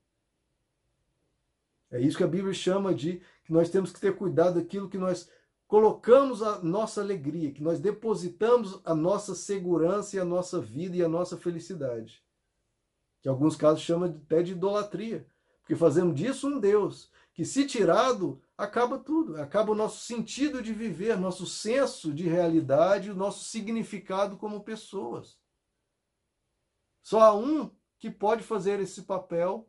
É 1.90 2.00
isso 2.00 2.16
que 2.16 2.24
a 2.24 2.28
Bíblia 2.28 2.54
chama 2.54 2.94
de 2.94 3.20
que 3.44 3.52
nós 3.52 3.68
temos 3.68 3.92
que 3.92 4.00
ter 4.00 4.16
cuidado 4.16 4.54
daquilo 4.54 4.88
que 4.88 4.96
nós 4.96 5.28
colocamos 5.66 6.42
a 6.42 6.62
nossa 6.62 7.00
alegria, 7.00 7.52
que 7.52 7.62
nós 7.62 7.80
depositamos 7.80 8.80
a 8.84 8.94
nossa 8.94 9.34
segurança 9.34 10.16
e 10.16 10.18
a 10.18 10.24
nossa 10.24 10.60
vida 10.60 10.96
e 10.96 11.02
a 11.02 11.08
nossa 11.08 11.36
felicidade. 11.36 12.22
Que 13.20 13.28
em 13.28 13.32
alguns 13.32 13.56
casos 13.56 13.82
chama 13.82 14.06
até 14.06 14.42
de 14.42 14.52
idolatria, 14.52 15.26
porque 15.60 15.76
fazemos 15.76 16.14
disso 16.14 16.48
um 16.48 16.58
Deus, 16.58 17.10
que 17.34 17.44
se 17.44 17.66
tirado, 17.66 18.40
acaba 18.56 18.98
tudo, 18.98 19.40
acaba 19.40 19.72
o 19.72 19.74
nosso 19.74 20.04
sentido 20.04 20.62
de 20.62 20.72
viver, 20.72 21.18
nosso 21.18 21.46
senso 21.46 22.12
de 22.12 22.28
realidade, 22.28 23.10
o 23.10 23.16
nosso 23.16 23.44
significado 23.44 24.36
como 24.36 24.64
pessoas. 24.64 25.38
Só 27.02 27.20
há 27.20 27.34
um 27.34 27.70
que 27.98 28.10
pode 28.10 28.42
fazer 28.42 28.80
esse 28.80 29.02
papel 29.02 29.68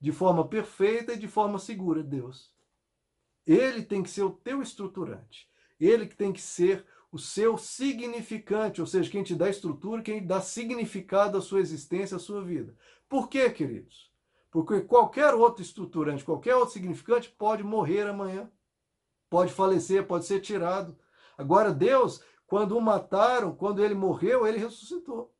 de 0.00 0.12
forma 0.12 0.46
perfeita 0.46 1.14
e 1.14 1.18
de 1.18 1.26
forma 1.26 1.58
segura, 1.58 2.02
Deus. 2.02 2.52
Ele 3.46 3.82
tem 3.82 4.02
que 4.02 4.10
ser 4.10 4.22
o 4.22 4.30
teu 4.30 4.62
estruturante. 4.62 5.48
Ele 5.80 6.06
que 6.06 6.16
tem 6.16 6.32
que 6.32 6.40
ser 6.40 6.86
o 7.10 7.18
seu 7.18 7.56
significante, 7.56 8.80
ou 8.80 8.86
seja, 8.86 9.10
quem 9.10 9.22
te 9.22 9.34
dá 9.34 9.48
estrutura, 9.48 10.02
quem 10.02 10.26
dá 10.26 10.40
significado 10.40 11.38
à 11.38 11.40
sua 11.40 11.60
existência, 11.60 12.16
à 12.16 12.20
sua 12.20 12.44
vida. 12.44 12.76
Por 13.08 13.28
quê, 13.28 13.48
queridos? 13.48 14.12
Porque 14.50 14.82
qualquer 14.82 15.34
outro 15.34 15.62
estruturante, 15.62 16.24
qualquer 16.24 16.54
outro 16.54 16.74
significante 16.74 17.30
pode 17.30 17.62
morrer 17.62 18.02
amanhã, 18.02 18.50
pode 19.30 19.52
falecer, 19.52 20.06
pode 20.06 20.26
ser 20.26 20.40
tirado. 20.40 20.98
Agora, 21.36 21.72
Deus, 21.72 22.22
quando 22.46 22.76
o 22.76 22.80
mataram, 22.80 23.54
quando 23.54 23.82
ele 23.82 23.94
morreu, 23.94 24.46
ele 24.46 24.58
ressuscitou. 24.58 25.34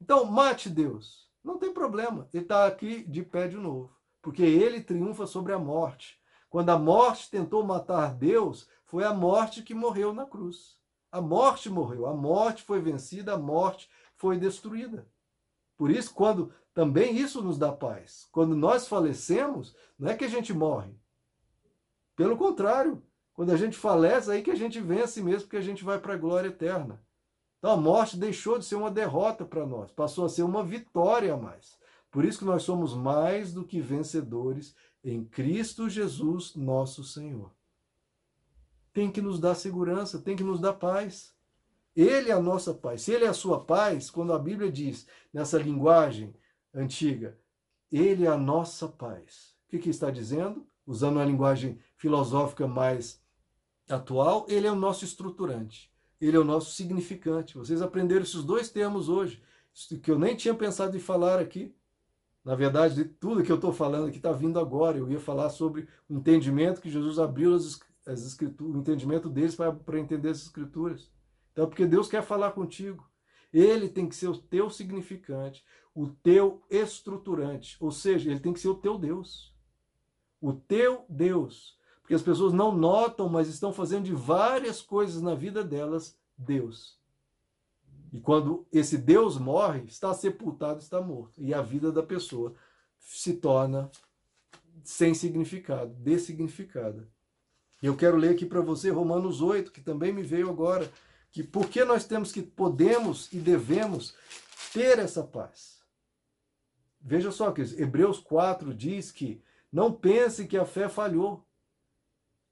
Então, 0.00 0.24
mate 0.24 0.68
Deus. 0.68 1.28
Não 1.42 1.58
tem 1.58 1.72
problema. 1.72 2.28
Ele 2.32 2.42
está 2.42 2.66
aqui 2.66 3.04
de 3.04 3.22
pé 3.22 3.48
de 3.48 3.56
novo. 3.56 3.96
Porque 4.20 4.42
ele 4.42 4.80
triunfa 4.80 5.26
sobre 5.26 5.52
a 5.52 5.58
morte. 5.58 6.18
Quando 6.50 6.70
a 6.70 6.78
morte 6.78 7.30
tentou 7.30 7.64
matar 7.64 8.14
Deus, 8.14 8.68
foi 8.84 9.04
a 9.04 9.12
morte 9.12 9.62
que 9.62 9.74
morreu 9.74 10.12
na 10.12 10.24
cruz. 10.24 10.78
A 11.10 11.20
morte 11.20 11.70
morreu, 11.70 12.06
a 12.06 12.14
morte 12.14 12.62
foi 12.62 12.80
vencida, 12.80 13.34
a 13.34 13.38
morte 13.38 13.88
foi 14.16 14.38
destruída. 14.38 15.06
Por 15.76 15.90
isso, 15.90 16.12
quando 16.12 16.52
também 16.74 17.16
isso 17.16 17.42
nos 17.42 17.58
dá 17.58 17.72
paz. 17.72 18.28
Quando 18.30 18.54
nós 18.54 18.86
falecemos, 18.86 19.74
não 19.98 20.10
é 20.10 20.16
que 20.16 20.24
a 20.24 20.28
gente 20.28 20.52
morre. 20.52 20.92
Pelo 22.14 22.36
contrário, 22.36 23.02
quando 23.32 23.52
a 23.52 23.56
gente 23.56 23.76
falece, 23.76 24.30
é 24.30 24.34
aí 24.34 24.42
que 24.42 24.50
a 24.50 24.56
gente 24.56 24.80
vence 24.80 25.22
mesmo, 25.22 25.42
porque 25.42 25.56
a 25.56 25.62
gente 25.62 25.84
vai 25.84 25.98
para 25.98 26.14
a 26.14 26.18
glória 26.18 26.48
eterna. 26.48 27.00
Então 27.58 27.72
a 27.72 27.76
morte 27.76 28.16
deixou 28.16 28.58
de 28.58 28.64
ser 28.64 28.76
uma 28.76 28.90
derrota 28.90 29.44
para 29.44 29.66
nós, 29.66 29.90
passou 29.90 30.24
a 30.24 30.28
ser 30.28 30.42
uma 30.42 30.62
vitória 30.62 31.34
a 31.34 31.36
mais. 31.36 31.76
Por 32.10 32.24
isso 32.24 32.38
que 32.38 32.44
nós 32.44 32.62
somos 32.62 32.94
mais 32.94 33.52
do 33.52 33.64
que 33.64 33.80
vencedores 33.80 34.74
em 35.04 35.24
Cristo 35.24 35.88
Jesus, 35.88 36.54
nosso 36.54 37.04
Senhor. 37.04 37.52
Tem 38.92 39.10
que 39.10 39.20
nos 39.20 39.38
dar 39.38 39.54
segurança, 39.54 40.18
tem 40.18 40.36
que 40.36 40.44
nos 40.44 40.60
dar 40.60 40.72
paz. 40.74 41.34
Ele 41.94 42.30
é 42.30 42.32
a 42.32 42.40
nossa 42.40 42.72
paz. 42.72 43.02
Se 43.02 43.12
ele 43.12 43.24
é 43.24 43.28
a 43.28 43.34
sua 43.34 43.64
paz, 43.64 44.10
quando 44.10 44.32
a 44.32 44.38
Bíblia 44.38 44.70
diz 44.70 45.06
nessa 45.32 45.58
linguagem 45.58 46.34
antiga, 46.72 47.38
ele 47.90 48.24
é 48.24 48.28
a 48.28 48.38
nossa 48.38 48.88
paz. 48.88 49.54
O 49.66 49.70
que, 49.70 49.78
que 49.78 49.90
está 49.90 50.10
dizendo? 50.10 50.66
Usando 50.86 51.16
uma 51.16 51.24
linguagem 51.24 51.78
filosófica 51.96 52.66
mais 52.66 53.20
atual, 53.88 54.46
ele 54.48 54.66
é 54.66 54.72
o 54.72 54.76
nosso 54.76 55.04
estruturante, 55.04 55.92
ele 56.20 56.36
é 56.36 56.40
o 56.40 56.44
nosso 56.44 56.72
significante. 56.72 57.56
Vocês 57.56 57.80
aprenderam 57.80 58.22
esses 58.22 58.42
dois 58.42 58.70
termos 58.70 59.08
hoje, 59.08 59.42
que 60.02 60.10
eu 60.10 60.18
nem 60.18 60.36
tinha 60.36 60.54
pensado 60.54 60.96
em 60.96 61.00
falar 61.00 61.38
aqui. 61.38 61.74
Na 62.44 62.54
verdade, 62.54 63.04
tudo 63.04 63.42
que 63.42 63.52
eu 63.52 63.56
estou 63.56 63.72
falando 63.72 64.08
aqui 64.08 64.16
está 64.16 64.32
vindo 64.32 64.58
agora. 64.58 64.98
Eu 64.98 65.10
ia 65.10 65.20
falar 65.20 65.50
sobre 65.50 65.86
o 66.08 66.14
entendimento 66.14 66.80
que 66.80 66.90
Jesus 66.90 67.18
abriu 67.18 67.54
as, 67.54 67.80
as 68.06 68.24
escrituras, 68.24 68.74
o 68.74 68.78
entendimento 68.78 69.28
deles 69.28 69.54
para 69.54 70.00
entender 70.00 70.30
as 70.30 70.42
escrituras. 70.42 71.10
Então, 71.52 71.68
porque 71.68 71.86
Deus 71.86 72.08
quer 72.08 72.22
falar 72.22 72.52
contigo. 72.52 73.08
Ele 73.52 73.88
tem 73.88 74.08
que 74.08 74.14
ser 74.14 74.28
o 74.28 74.36
teu 74.36 74.68
significante, 74.70 75.64
o 75.94 76.08
teu 76.08 76.62
estruturante, 76.70 77.76
ou 77.80 77.90
seja, 77.90 78.30
ele 78.30 78.40
tem 78.40 78.52
que 78.52 78.60
ser 78.60 78.68
o 78.68 78.74
teu 78.74 78.98
Deus. 78.98 79.54
O 80.40 80.52
teu 80.52 81.04
Deus. 81.08 81.77
Porque 82.08 82.14
as 82.14 82.22
pessoas 82.22 82.54
não 82.54 82.74
notam, 82.74 83.28
mas 83.28 83.48
estão 83.48 83.70
fazendo 83.70 84.04
de 84.04 84.14
várias 84.14 84.80
coisas 84.80 85.20
na 85.20 85.34
vida 85.34 85.62
delas 85.62 86.16
Deus. 86.38 86.98
E 88.10 88.18
quando 88.18 88.66
esse 88.72 88.96
Deus 88.96 89.36
morre, 89.36 89.84
está 89.86 90.14
sepultado, 90.14 90.80
está 90.80 91.02
morto. 91.02 91.34
E 91.36 91.52
a 91.52 91.60
vida 91.60 91.92
da 91.92 92.02
pessoa 92.02 92.54
se 92.98 93.34
torna 93.34 93.90
sem 94.82 95.12
significado, 95.12 95.92
dessignificada. 95.96 97.06
Eu 97.82 97.94
quero 97.94 98.16
ler 98.16 98.30
aqui 98.30 98.46
para 98.46 98.62
você 98.62 98.88
Romanos 98.88 99.42
8, 99.42 99.70
que 99.70 99.82
também 99.82 100.10
me 100.10 100.22
veio 100.22 100.48
agora, 100.48 100.90
que 101.30 101.42
por 101.42 101.68
que 101.68 101.84
nós 101.84 102.06
temos 102.06 102.32
que 102.32 102.40
podemos 102.40 103.30
e 103.34 103.38
devemos 103.38 104.14
ter 104.72 104.98
essa 104.98 105.22
paz. 105.22 105.82
Veja 106.98 107.30
só 107.30 107.52
que 107.52 107.60
Hebreus 107.60 108.18
4 108.18 108.72
diz 108.72 109.12
que 109.12 109.42
não 109.70 109.92
pense 109.92 110.46
que 110.46 110.56
a 110.56 110.64
fé 110.64 110.88
falhou. 110.88 111.46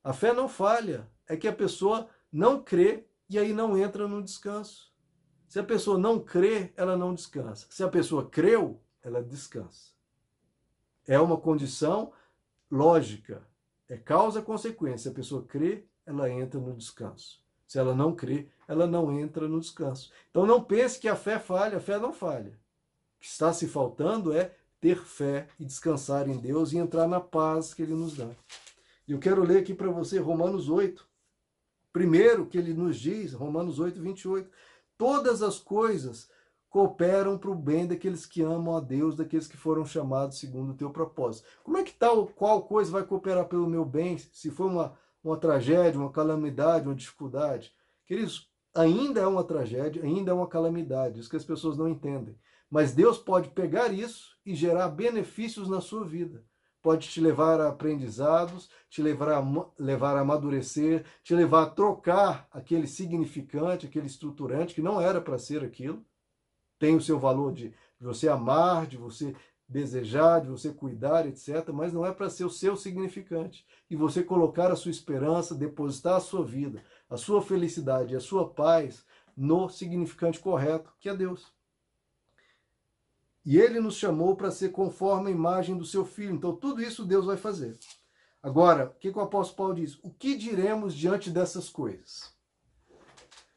A 0.06 0.12
fé 0.12 0.32
não 0.32 0.48
falha, 0.48 1.10
é 1.26 1.36
que 1.36 1.48
a 1.48 1.52
pessoa 1.52 2.08
não 2.30 2.62
crê 2.62 3.08
e 3.28 3.40
aí 3.40 3.52
não 3.52 3.76
entra 3.76 4.06
no 4.06 4.22
descanso. 4.22 4.94
Se 5.48 5.58
a 5.58 5.64
pessoa 5.64 5.98
não 5.98 6.20
crê, 6.20 6.72
ela 6.76 6.96
não 6.96 7.12
descansa. 7.12 7.66
Se 7.70 7.82
a 7.82 7.88
pessoa 7.88 8.30
creu, 8.30 8.80
ela 9.02 9.20
descansa. 9.20 9.90
É 11.08 11.18
uma 11.18 11.36
condição 11.36 12.12
lógica. 12.70 13.44
É 13.88 13.96
causa 13.96 14.40
consequência. 14.40 14.98
Se 14.98 15.08
a 15.08 15.12
pessoa 15.12 15.42
crê, 15.44 15.88
ela 16.06 16.30
entra 16.30 16.60
no 16.60 16.76
descanso. 16.76 17.44
Se 17.66 17.76
ela 17.76 17.92
não 17.92 18.14
crê, 18.14 18.48
ela 18.68 18.86
não 18.86 19.10
entra 19.10 19.48
no 19.48 19.58
descanso. 19.58 20.12
Então 20.30 20.46
não 20.46 20.62
pense 20.62 21.00
que 21.00 21.08
a 21.08 21.16
fé 21.16 21.40
falha, 21.40 21.78
a 21.78 21.80
fé 21.80 21.98
não 21.98 22.12
falha. 22.12 22.52
O 23.16 23.18
que 23.18 23.26
está 23.26 23.52
se 23.52 23.66
faltando 23.66 24.32
é 24.32 24.54
ter 24.80 25.04
fé 25.04 25.48
e 25.58 25.64
descansar 25.64 26.28
em 26.28 26.38
Deus 26.38 26.72
e 26.72 26.78
entrar 26.78 27.08
na 27.08 27.18
paz 27.18 27.74
que 27.74 27.82
Ele 27.82 27.94
nos 27.94 28.16
dá. 28.16 28.30
Eu 29.08 29.20
quero 29.20 29.44
ler 29.44 29.58
aqui 29.58 29.72
para 29.72 29.88
você 29.88 30.18
Romanos 30.18 30.68
8. 30.68 31.06
Primeiro 31.92 32.44
que 32.44 32.58
ele 32.58 32.74
nos 32.74 32.98
diz, 32.98 33.32
Romanos 33.32 33.78
8, 33.78 34.00
28. 34.00 34.50
Todas 34.98 35.42
as 35.42 35.60
coisas 35.60 36.28
cooperam 36.68 37.38
para 37.38 37.50
o 37.50 37.54
bem 37.54 37.86
daqueles 37.86 38.26
que 38.26 38.42
amam 38.42 38.76
a 38.76 38.80
Deus, 38.80 39.16
daqueles 39.16 39.46
que 39.46 39.56
foram 39.56 39.86
chamados 39.86 40.38
segundo 40.38 40.72
o 40.72 40.76
teu 40.76 40.90
propósito. 40.90 41.46
Como 41.62 41.78
é 41.78 41.84
que 41.84 41.92
tal 41.92 42.26
qual 42.26 42.64
coisa 42.64 42.90
vai 42.90 43.04
cooperar 43.04 43.46
pelo 43.46 43.68
meu 43.68 43.84
bem 43.84 44.18
se 44.18 44.50
for 44.50 44.66
uma, 44.66 44.98
uma 45.22 45.36
tragédia, 45.36 46.00
uma 46.00 46.10
calamidade, 46.10 46.86
uma 46.86 46.94
dificuldade? 46.94 47.72
Queridos, 48.04 48.50
ainda 48.74 49.20
é 49.20 49.26
uma 49.26 49.44
tragédia, 49.44 50.02
ainda 50.02 50.32
é 50.32 50.34
uma 50.34 50.48
calamidade, 50.48 51.20
isso 51.20 51.30
que 51.30 51.36
as 51.36 51.44
pessoas 51.44 51.76
não 51.78 51.88
entendem. 51.88 52.36
Mas 52.68 52.92
Deus 52.92 53.18
pode 53.18 53.50
pegar 53.50 53.92
isso 53.92 54.36
e 54.44 54.52
gerar 54.52 54.88
benefícios 54.88 55.68
na 55.68 55.80
sua 55.80 56.04
vida 56.04 56.44
pode 56.86 57.08
te 57.08 57.20
levar 57.20 57.60
a 57.60 57.70
aprendizados, 57.70 58.70
te 58.88 59.02
levar 59.02 59.32
a, 59.32 59.44
levar 59.76 60.16
a 60.16 60.20
amadurecer, 60.20 61.04
te 61.20 61.34
levar 61.34 61.64
a 61.64 61.70
trocar 61.70 62.46
aquele 62.48 62.86
significante, 62.86 63.86
aquele 63.86 64.06
estruturante 64.06 64.72
que 64.72 64.80
não 64.80 65.00
era 65.00 65.20
para 65.20 65.36
ser 65.36 65.64
aquilo. 65.64 66.00
Tem 66.78 66.94
o 66.94 67.00
seu 67.00 67.18
valor 67.18 67.52
de 67.52 67.74
você 68.00 68.28
amar, 68.28 68.86
de 68.86 68.96
você 68.96 69.34
desejar, 69.68 70.42
de 70.42 70.48
você 70.48 70.72
cuidar, 70.72 71.26
etc. 71.26 71.70
Mas 71.74 71.92
não 71.92 72.06
é 72.06 72.12
para 72.12 72.30
ser 72.30 72.44
o 72.44 72.50
seu 72.50 72.76
significante. 72.76 73.66
E 73.90 73.96
você 73.96 74.22
colocar 74.22 74.70
a 74.70 74.76
sua 74.76 74.92
esperança, 74.92 75.56
depositar 75.56 76.14
a 76.14 76.20
sua 76.20 76.44
vida, 76.44 76.84
a 77.10 77.16
sua 77.16 77.42
felicidade, 77.42 78.14
a 78.14 78.20
sua 78.20 78.48
paz 78.48 79.04
no 79.36 79.68
significante 79.68 80.38
correto, 80.38 80.92
que 81.00 81.08
é 81.08 81.16
Deus. 81.16 81.55
E 83.46 83.56
ele 83.56 83.78
nos 83.78 83.94
chamou 83.94 84.34
para 84.34 84.50
ser 84.50 84.70
conforme 84.70 85.28
a 85.28 85.32
imagem 85.32 85.78
do 85.78 85.86
seu 85.86 86.04
filho. 86.04 86.34
Então, 86.34 86.56
tudo 86.56 86.82
isso 86.82 87.04
Deus 87.04 87.24
vai 87.24 87.36
fazer. 87.36 87.78
Agora, 88.42 88.86
o 88.86 88.98
que, 88.98 89.12
que 89.12 89.18
o 89.18 89.22
apóstolo 89.22 89.56
Paulo 89.56 89.74
diz? 89.74 89.96
O 90.02 90.10
que 90.10 90.36
diremos 90.36 90.92
diante 90.92 91.30
dessas 91.30 91.68
coisas? 91.68 92.34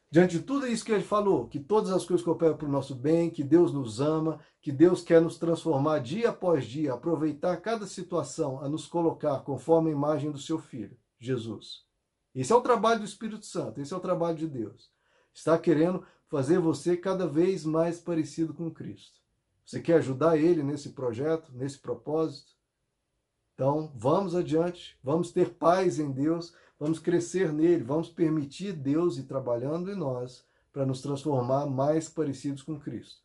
Diante 0.08 0.38
de 0.38 0.44
tudo 0.44 0.66
isso 0.66 0.84
que 0.84 0.92
ele 0.92 1.02
falou, 1.02 1.48
que 1.48 1.58
todas 1.58 1.90
as 1.90 2.04
coisas 2.04 2.24
cooperam 2.24 2.56
para 2.56 2.68
o 2.68 2.70
nosso 2.70 2.94
bem, 2.94 3.30
que 3.30 3.42
Deus 3.44 3.72
nos 3.72 4.00
ama, 4.00 4.40
que 4.60 4.72
Deus 4.72 5.02
quer 5.02 5.20
nos 5.20 5.38
transformar 5.38 6.00
dia 6.00 6.30
após 6.30 6.64
dia, 6.64 6.92
aproveitar 6.92 7.56
cada 7.58 7.86
situação 7.86 8.60
a 8.60 8.68
nos 8.68 8.86
colocar 8.86 9.40
conforme 9.40 9.90
a 9.90 9.92
imagem 9.92 10.30
do 10.32 10.38
seu 10.38 10.58
filho, 10.58 10.96
Jesus. 11.18 11.84
Esse 12.34 12.52
é 12.52 12.56
o 12.56 12.60
trabalho 12.60 13.00
do 13.00 13.06
Espírito 13.06 13.46
Santo, 13.46 13.80
esse 13.80 13.92
é 13.92 13.96
o 13.96 14.00
trabalho 14.00 14.36
de 14.36 14.48
Deus. 14.48 14.90
Está 15.32 15.56
querendo 15.56 16.04
fazer 16.28 16.58
você 16.58 16.96
cada 16.96 17.26
vez 17.26 17.64
mais 17.64 18.00
parecido 18.00 18.52
com 18.52 18.70
Cristo. 18.70 19.19
Você 19.70 19.78
quer 19.78 19.98
ajudar 19.98 20.36
ele 20.36 20.64
nesse 20.64 20.88
projeto, 20.88 21.52
nesse 21.52 21.78
propósito? 21.78 22.54
Então, 23.54 23.92
vamos 23.94 24.34
adiante, 24.34 24.98
vamos 25.00 25.30
ter 25.30 25.50
paz 25.50 26.00
em 26.00 26.10
Deus, 26.10 26.52
vamos 26.76 26.98
crescer 26.98 27.52
nele, 27.52 27.84
vamos 27.84 28.08
permitir 28.08 28.72
Deus 28.72 29.16
ir 29.16 29.28
trabalhando 29.28 29.88
em 29.88 29.94
nós 29.94 30.44
para 30.72 30.84
nos 30.84 31.00
transformar 31.00 31.66
mais 31.66 32.08
parecidos 32.08 32.64
com 32.64 32.80
Cristo. 32.80 33.22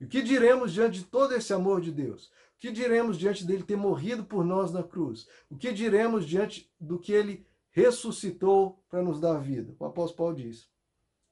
E 0.00 0.04
o 0.04 0.08
que 0.08 0.20
diremos 0.20 0.72
diante 0.72 0.98
de 0.98 1.04
todo 1.04 1.32
esse 1.32 1.52
amor 1.52 1.80
de 1.80 1.92
Deus? 1.92 2.26
O 2.26 2.58
que 2.58 2.72
diremos 2.72 3.16
diante 3.16 3.46
dele 3.46 3.62
ter 3.62 3.76
morrido 3.76 4.24
por 4.24 4.44
nós 4.44 4.72
na 4.72 4.82
cruz? 4.82 5.28
O 5.48 5.56
que 5.56 5.70
diremos 5.70 6.26
diante 6.26 6.68
do 6.80 6.98
que 6.98 7.12
ele 7.12 7.46
ressuscitou 7.70 8.84
para 8.88 9.00
nos 9.00 9.20
dar 9.20 9.38
vida? 9.38 9.76
O 9.78 9.84
apóstolo 9.84 10.16
Paulo 10.16 10.34
diz: 10.34 10.68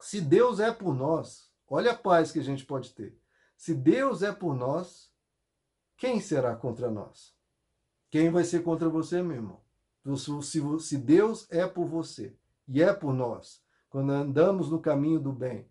se 0.01 0.20
Deus 0.20 0.61
é 0.61 0.70
por 0.70 0.94
nós, 0.94 1.51
olha 1.68 1.90
a 1.90 1.98
paz 1.98 2.31
que 2.31 2.38
a 2.38 2.44
gente 2.44 2.64
pode 2.64 2.92
ter. 2.92 3.20
Se 3.62 3.77
Deus 3.77 4.25
é 4.25 4.33
por 4.33 4.57
nós, 4.57 5.09
quem 5.96 6.20
será 6.20 6.57
contra 6.57 6.90
nós? 6.90 7.33
Quem 8.11 8.29
vai 8.29 8.42
ser 8.42 8.64
contra 8.64 8.88
você, 8.88 9.22
meu 9.22 9.37
irmão? 9.37 9.62
Se 10.81 10.98
Deus 10.98 11.46
é 11.48 11.64
por 11.64 11.87
você 11.87 12.37
e 12.66 12.83
é 12.83 12.92
por 12.92 13.14
nós, 13.14 13.62
quando 13.88 14.11
andamos 14.11 14.68
no 14.68 14.81
caminho 14.81 15.20
do 15.20 15.33
bem, 15.33 15.70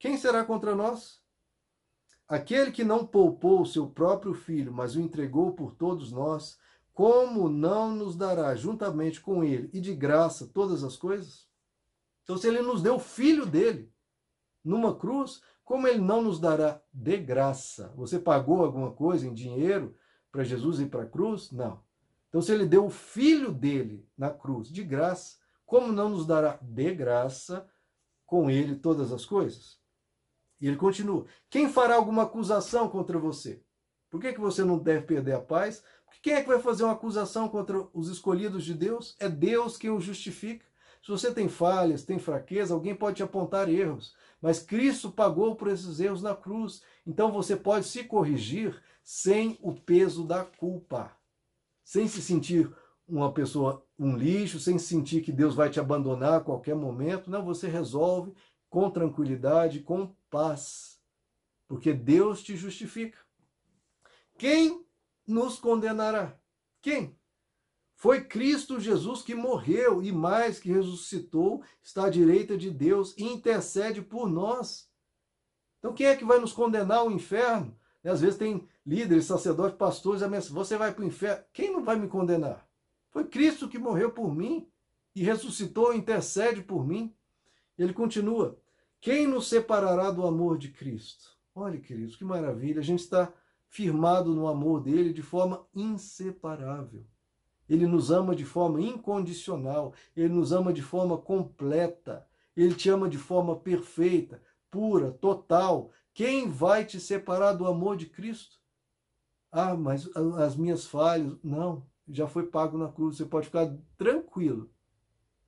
quem 0.00 0.16
será 0.16 0.44
contra 0.44 0.74
nós? 0.74 1.22
Aquele 2.26 2.72
que 2.72 2.82
não 2.82 3.06
poupou 3.06 3.62
o 3.62 3.66
seu 3.66 3.88
próprio 3.88 4.34
filho, 4.34 4.72
mas 4.72 4.96
o 4.96 5.00
entregou 5.00 5.52
por 5.52 5.76
todos 5.76 6.10
nós, 6.10 6.58
como 6.92 7.48
não 7.48 7.94
nos 7.94 8.16
dará 8.16 8.52
juntamente 8.56 9.20
com 9.20 9.44
ele 9.44 9.70
e 9.72 9.80
de 9.80 9.94
graça 9.94 10.48
todas 10.48 10.82
as 10.82 10.96
coisas? 10.96 11.48
Então, 12.24 12.36
se 12.36 12.48
ele 12.48 12.62
nos 12.62 12.82
deu 12.82 12.96
o 12.96 12.98
filho 12.98 13.46
dele 13.46 13.92
numa 14.64 14.96
cruz, 14.96 15.40
como 15.64 15.86
ele 15.86 15.98
não 15.98 16.22
nos 16.22 16.40
dará 16.40 16.82
de 16.92 17.16
graça? 17.16 17.92
Você 17.96 18.18
pagou 18.18 18.64
alguma 18.64 18.92
coisa 18.92 19.26
em 19.26 19.34
dinheiro 19.34 19.96
para 20.30 20.44
Jesus 20.44 20.80
ir 20.80 20.86
para 20.86 21.02
a 21.02 21.08
cruz? 21.08 21.50
Não. 21.52 21.82
Então, 22.28 22.40
se 22.40 22.52
ele 22.52 22.66
deu 22.66 22.86
o 22.86 22.90
filho 22.90 23.52
dele 23.52 24.08
na 24.16 24.30
cruz 24.30 24.68
de 24.68 24.82
graça, 24.82 25.36
como 25.66 25.92
não 25.92 26.08
nos 26.08 26.26
dará 26.26 26.58
de 26.62 26.94
graça 26.94 27.68
com 28.26 28.50
ele 28.50 28.76
todas 28.76 29.12
as 29.12 29.24
coisas? 29.24 29.78
E 30.60 30.66
ele 30.66 30.76
continua: 30.76 31.26
Quem 31.50 31.68
fará 31.68 31.96
alguma 31.96 32.22
acusação 32.22 32.88
contra 32.88 33.18
você? 33.18 33.62
Por 34.08 34.20
que, 34.20 34.32
que 34.32 34.40
você 34.40 34.64
não 34.64 34.78
deve 34.78 35.06
perder 35.06 35.32
a 35.34 35.40
paz? 35.40 35.82
Porque 36.04 36.20
quem 36.22 36.34
é 36.34 36.42
que 36.42 36.48
vai 36.48 36.60
fazer 36.60 36.84
uma 36.84 36.92
acusação 36.92 37.48
contra 37.48 37.88
os 37.94 38.08
escolhidos 38.08 38.64
de 38.64 38.74
Deus? 38.74 39.16
É 39.18 39.28
Deus 39.28 39.76
quem 39.76 39.90
o 39.90 40.00
justifica. 40.00 40.64
Se 41.02 41.10
você 41.10 41.34
tem 41.34 41.48
falhas, 41.48 42.04
tem 42.04 42.18
fraqueza, 42.18 42.72
alguém 42.74 42.94
pode 42.94 43.16
te 43.16 43.22
apontar 43.22 43.68
erros. 43.68 44.14
Mas 44.40 44.60
Cristo 44.60 45.10
pagou 45.10 45.56
por 45.56 45.68
esses 45.68 45.98
erros 45.98 46.22
na 46.22 46.34
cruz. 46.34 46.82
Então 47.04 47.32
você 47.32 47.56
pode 47.56 47.86
se 47.86 48.04
corrigir 48.04 48.80
sem 49.02 49.58
o 49.60 49.72
peso 49.72 50.24
da 50.24 50.44
culpa. 50.44 51.16
Sem 51.84 52.06
se 52.06 52.22
sentir 52.22 52.72
uma 53.06 53.32
pessoa, 53.32 53.84
um 53.98 54.16
lixo, 54.16 54.60
sem 54.60 54.78
sentir 54.78 55.22
que 55.22 55.32
Deus 55.32 55.56
vai 55.56 55.68
te 55.68 55.80
abandonar 55.80 56.34
a 56.34 56.44
qualquer 56.44 56.76
momento. 56.76 57.30
Não, 57.30 57.44
você 57.44 57.66
resolve 57.66 58.32
com 58.70 58.88
tranquilidade, 58.88 59.80
com 59.80 60.14
paz. 60.30 61.00
Porque 61.66 61.92
Deus 61.92 62.42
te 62.42 62.56
justifica. 62.56 63.18
Quem 64.38 64.86
nos 65.26 65.58
condenará? 65.58 66.38
Quem? 66.80 67.16
Foi 68.02 68.20
Cristo 68.20 68.80
Jesus 68.80 69.22
que 69.22 69.32
morreu 69.32 70.02
e 70.02 70.10
mais 70.10 70.58
que 70.58 70.72
ressuscitou, 70.72 71.62
está 71.80 72.06
à 72.06 72.10
direita 72.10 72.58
de 72.58 72.68
Deus 72.68 73.14
e 73.16 73.22
intercede 73.22 74.02
por 74.02 74.28
nós. 74.28 74.90
Então 75.78 75.94
quem 75.94 76.08
é 76.08 76.16
que 76.16 76.24
vai 76.24 76.40
nos 76.40 76.52
condenar 76.52 76.98
ao 76.98 77.12
inferno? 77.12 77.78
Às 78.02 78.20
vezes 78.20 78.36
tem 78.36 78.66
líderes, 78.84 79.26
sacerdotes, 79.26 79.78
pastores, 79.78 80.20
você 80.48 80.76
vai 80.76 80.92
para 80.92 81.04
o 81.04 81.06
inferno. 81.06 81.44
Quem 81.52 81.72
não 81.72 81.84
vai 81.84 81.94
me 81.94 82.08
condenar? 82.08 82.68
Foi 83.08 83.24
Cristo 83.24 83.68
que 83.68 83.78
morreu 83.78 84.10
por 84.10 84.34
mim. 84.34 84.68
e 85.14 85.22
ressuscitou, 85.22 85.94
intercede 85.94 86.60
por 86.60 86.84
mim. 86.84 87.14
Ele 87.78 87.92
continua: 87.92 88.58
Quem 89.00 89.28
nos 89.28 89.46
separará 89.46 90.10
do 90.10 90.26
amor 90.26 90.58
de 90.58 90.72
Cristo? 90.72 91.38
Olha, 91.54 91.78
queridos, 91.78 92.16
que 92.16 92.24
maravilha! 92.24 92.80
A 92.80 92.84
gente 92.84 93.04
está 93.04 93.32
firmado 93.68 94.34
no 94.34 94.48
amor 94.48 94.82
dele 94.82 95.12
de 95.12 95.22
forma 95.22 95.64
inseparável. 95.72 97.06
Ele 97.72 97.86
nos 97.86 98.10
ama 98.10 98.36
de 98.36 98.44
forma 98.44 98.82
incondicional, 98.82 99.94
ele 100.14 100.28
nos 100.28 100.52
ama 100.52 100.74
de 100.74 100.82
forma 100.82 101.16
completa, 101.16 102.28
ele 102.54 102.74
te 102.74 102.90
ama 102.90 103.08
de 103.08 103.16
forma 103.16 103.56
perfeita, 103.56 104.42
pura, 104.70 105.10
total. 105.10 105.90
Quem 106.12 106.50
vai 106.50 106.84
te 106.84 107.00
separar 107.00 107.54
do 107.54 107.66
amor 107.66 107.96
de 107.96 108.04
Cristo? 108.04 108.58
Ah, 109.50 109.74
mas 109.74 110.06
as 110.14 110.54
minhas 110.54 110.84
falhas. 110.84 111.34
Não, 111.42 111.86
já 112.06 112.26
foi 112.26 112.44
pago 112.44 112.76
na 112.76 112.92
cruz. 112.92 113.16
Você 113.16 113.24
pode 113.24 113.46
ficar 113.46 113.74
tranquilo. 113.96 114.70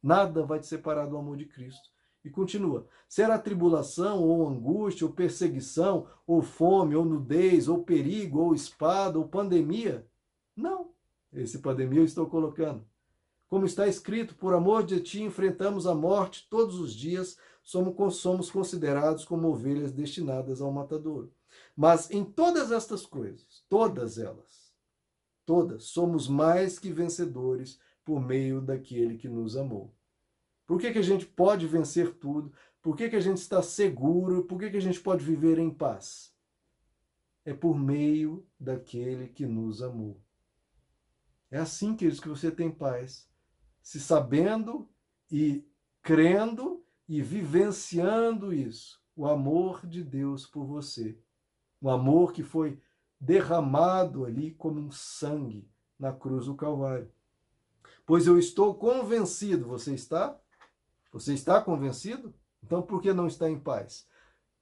Nada 0.03 0.47
vai 0.47 0.59
te 0.59 0.67
separar 0.67 1.05
do 1.05 1.19
amor 1.19 1.37
de 1.37 1.45
Cristo. 1.45 1.91
E 2.25 2.31
continua: 2.31 2.89
será 3.07 3.39
tribulação, 3.39 4.23
ou 4.23 4.49
angústia, 4.49 5.07
ou 5.07 5.13
perseguição, 5.13 6.07
ou 6.27 6.41
fome, 6.41 6.97
ou 6.97 7.05
nudez, 7.05 7.69
ou 7.69 7.85
perigo, 7.85 8.41
ou 8.41 8.55
espada, 8.55 9.19
ou 9.19 9.29
pandemia? 9.29 10.09
Não. 10.57 10.94
Esse 11.35 11.59
pandemia 11.59 12.01
eu 12.01 12.05
estou 12.05 12.27
colocando. 12.27 12.87
Como 13.49 13.67
está 13.67 13.87
escrito, 13.87 14.35
por 14.35 14.55
amor 14.55 14.85
de 14.85 15.01
ti 15.01 15.23
enfrentamos 15.23 15.87
a 15.87 15.95
morte 15.95 16.47
todos 16.49 16.79
os 16.79 16.95
dias, 16.95 17.37
somos, 17.63 18.17
somos 18.17 18.51
considerados 18.51 19.25
como 19.25 19.49
ovelhas 19.49 19.93
destinadas 19.93 20.61
ao 20.61 20.73
matadouro. 20.73 21.33
Mas 21.77 22.11
em 22.11 22.25
todas 22.25 22.71
estas 22.73 23.05
coisas, 23.05 23.65
todas 23.69 24.19
elas, 24.19 24.75
todas, 25.45 25.85
somos 25.85 26.29
mais 26.29 26.79
que 26.79 26.91
vencedores 26.91 27.79
por 28.05 28.21
meio 28.21 28.61
daquele 28.61 29.17
que 29.17 29.29
nos 29.29 29.57
amou. 29.57 29.95
Por 30.67 30.81
que, 30.81 30.93
que 30.93 30.99
a 30.99 31.03
gente 31.03 31.27
pode 31.27 31.67
vencer 31.67 32.15
tudo? 32.15 32.53
Por 32.81 32.97
que, 32.97 33.09
que 33.09 33.17
a 33.17 33.21
gente 33.21 33.39
está 33.39 33.63
seguro? 33.63 34.45
Por 34.45 34.59
que, 34.59 34.71
que 34.71 34.77
a 34.77 34.81
gente 34.81 35.01
pode 35.01 35.25
viver 35.25 35.59
em 35.59 35.71
paz? 35.71 36.35
É 37.45 37.53
por 37.53 37.79
meio 37.79 38.47
daquele 38.59 39.29
que 39.29 39.47
nos 39.47 39.83
amou. 39.83 40.24
É 41.55 41.59
assim, 41.59 41.95
queridos, 41.95 42.19
que 42.19 42.29
você 42.29 42.51
tem 42.51 42.69
paz. 42.69 43.29
Se 43.81 44.01
sabendo 44.01 44.91
e 45.31 45.65
crendo 46.03 46.85
e 47.09 47.23
vivenciando 47.23 48.53
isso, 48.53 49.01
o 49.15 49.25
amor 49.25 49.87
de 49.87 50.03
Deus 50.03 50.47
por 50.47 50.67
você. 50.67 51.17
Um 51.81 51.89
amor 51.89 52.33
que 52.33 52.43
foi 52.43 52.83
derramado 53.21 54.25
ali 54.25 54.51
como 54.51 54.81
um 54.81 54.91
sangue 54.91 55.71
na 55.97 56.13
cruz 56.13 56.47
do 56.47 56.57
Calvário. 56.57 57.09
Pois 58.05 58.27
eu 58.27 58.37
estou 58.37 58.75
convencido, 58.75 59.69
você 59.69 59.95
está? 59.95 60.37
Você 61.13 61.35
está 61.35 61.61
convencido? 61.61 62.35
Então 62.65 62.83
por 62.83 63.01
que 63.01 63.13
não 63.13 63.29
está 63.29 63.49
em 63.49 63.61
paz? 63.61 64.09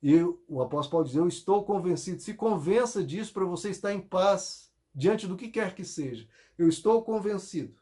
E 0.02 0.22
o 0.22 0.60
apóstolo 0.60 0.90
Paulo 0.90 1.06
diz: 1.06 1.16
Eu 1.16 1.26
estou 1.26 1.64
convencido. 1.64 2.20
Se 2.20 2.34
convença 2.34 3.02
disso 3.02 3.32
para 3.32 3.46
você 3.46 3.70
estar 3.70 3.94
em 3.94 4.00
paz 4.02 4.70
diante 4.94 5.26
do 5.26 5.36
que 5.36 5.48
quer 5.48 5.74
que 5.74 5.84
seja. 5.84 6.28
Eu 6.56 6.68
estou 6.68 7.02
convencido 7.02 7.76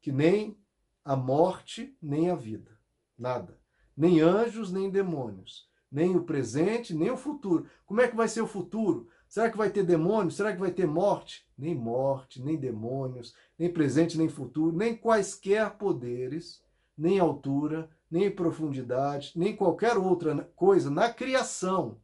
que 0.00 0.12
nem 0.12 0.58
a 1.04 1.16
morte, 1.16 1.96
nem 2.00 2.30
a 2.30 2.34
vida, 2.34 2.78
nada, 3.18 3.58
nem 3.96 4.20
anjos, 4.20 4.72
nem 4.72 4.90
demônios, 4.90 5.68
nem 5.90 6.16
o 6.16 6.24
presente, 6.24 6.94
nem 6.94 7.10
o 7.10 7.16
futuro. 7.16 7.66
Como 7.86 8.00
é 8.00 8.08
que 8.08 8.16
vai 8.16 8.28
ser 8.28 8.40
o 8.40 8.46
futuro? 8.46 9.08
Será 9.28 9.50
que 9.50 9.56
vai 9.56 9.70
ter 9.70 9.84
demônios? 9.84 10.36
Será 10.36 10.52
que 10.52 10.60
vai 10.60 10.70
ter 10.70 10.86
morte? 10.86 11.46
Nem 11.56 11.74
morte, 11.74 12.42
nem 12.42 12.56
demônios, 12.56 13.34
nem 13.58 13.72
presente, 13.72 14.16
nem 14.16 14.28
futuro, 14.28 14.76
nem 14.76 14.96
quaisquer 14.96 15.76
poderes, 15.76 16.62
nem 16.96 17.18
altura, 17.18 17.90
nem 18.10 18.30
profundidade, 18.30 19.32
nem 19.34 19.56
qualquer 19.56 19.96
outra 19.96 20.44
coisa 20.54 20.90
na 20.90 21.12
criação 21.12 22.00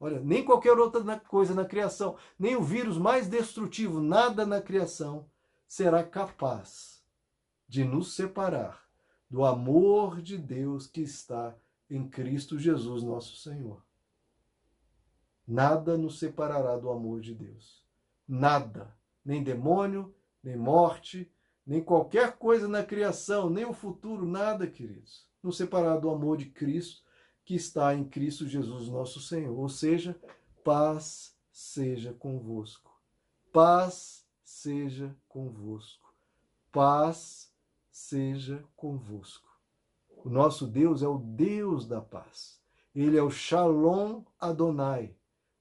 Olha, 0.00 0.20
nem 0.20 0.44
qualquer 0.44 0.78
outra 0.78 1.18
coisa 1.18 1.54
na 1.54 1.64
criação, 1.64 2.16
nem 2.38 2.54
o 2.54 2.62
vírus 2.62 2.96
mais 2.96 3.26
destrutivo, 3.26 4.00
nada 4.00 4.46
na 4.46 4.62
criação 4.62 5.28
será 5.66 6.04
capaz 6.04 7.02
de 7.68 7.84
nos 7.84 8.14
separar 8.14 8.88
do 9.28 9.44
amor 9.44 10.22
de 10.22 10.38
Deus 10.38 10.86
que 10.86 11.00
está 11.00 11.54
em 11.90 12.08
Cristo 12.08 12.58
Jesus, 12.58 13.02
nosso 13.02 13.36
Senhor. 13.36 13.82
Nada 15.46 15.98
nos 15.98 16.18
separará 16.18 16.76
do 16.76 16.90
amor 16.90 17.20
de 17.20 17.34
Deus. 17.34 17.82
Nada. 18.26 18.94
Nem 19.24 19.42
demônio, 19.42 20.14
nem 20.42 20.56
morte, 20.56 21.30
nem 21.66 21.82
qualquer 21.82 22.36
coisa 22.36 22.68
na 22.68 22.82
criação, 22.82 23.50
nem 23.50 23.64
o 23.64 23.72
futuro, 23.72 24.26
nada, 24.26 24.66
queridos, 24.66 25.26
nos 25.42 25.56
separará 25.56 25.98
do 25.98 26.08
amor 26.08 26.36
de 26.36 26.46
Cristo 26.46 27.02
que 27.48 27.54
está 27.54 27.94
em 27.94 28.04
Cristo 28.04 28.46
Jesus, 28.46 28.90
nosso 28.90 29.22
Senhor. 29.22 29.58
Ou 29.58 29.70
seja, 29.70 30.14
paz 30.62 31.34
seja 31.50 32.12
convosco. 32.12 32.92
Paz 33.50 34.22
seja 34.44 35.16
convosco. 35.26 36.12
Paz 36.70 37.50
seja 37.90 38.62
convosco. 38.76 39.48
O 40.22 40.28
nosso 40.28 40.66
Deus 40.66 41.02
é 41.02 41.08
o 41.08 41.16
Deus 41.16 41.86
da 41.86 42.02
paz. 42.02 42.60
Ele 42.94 43.16
é 43.16 43.22
o 43.22 43.30
Shalom 43.30 44.24
Adonai, 44.38 45.16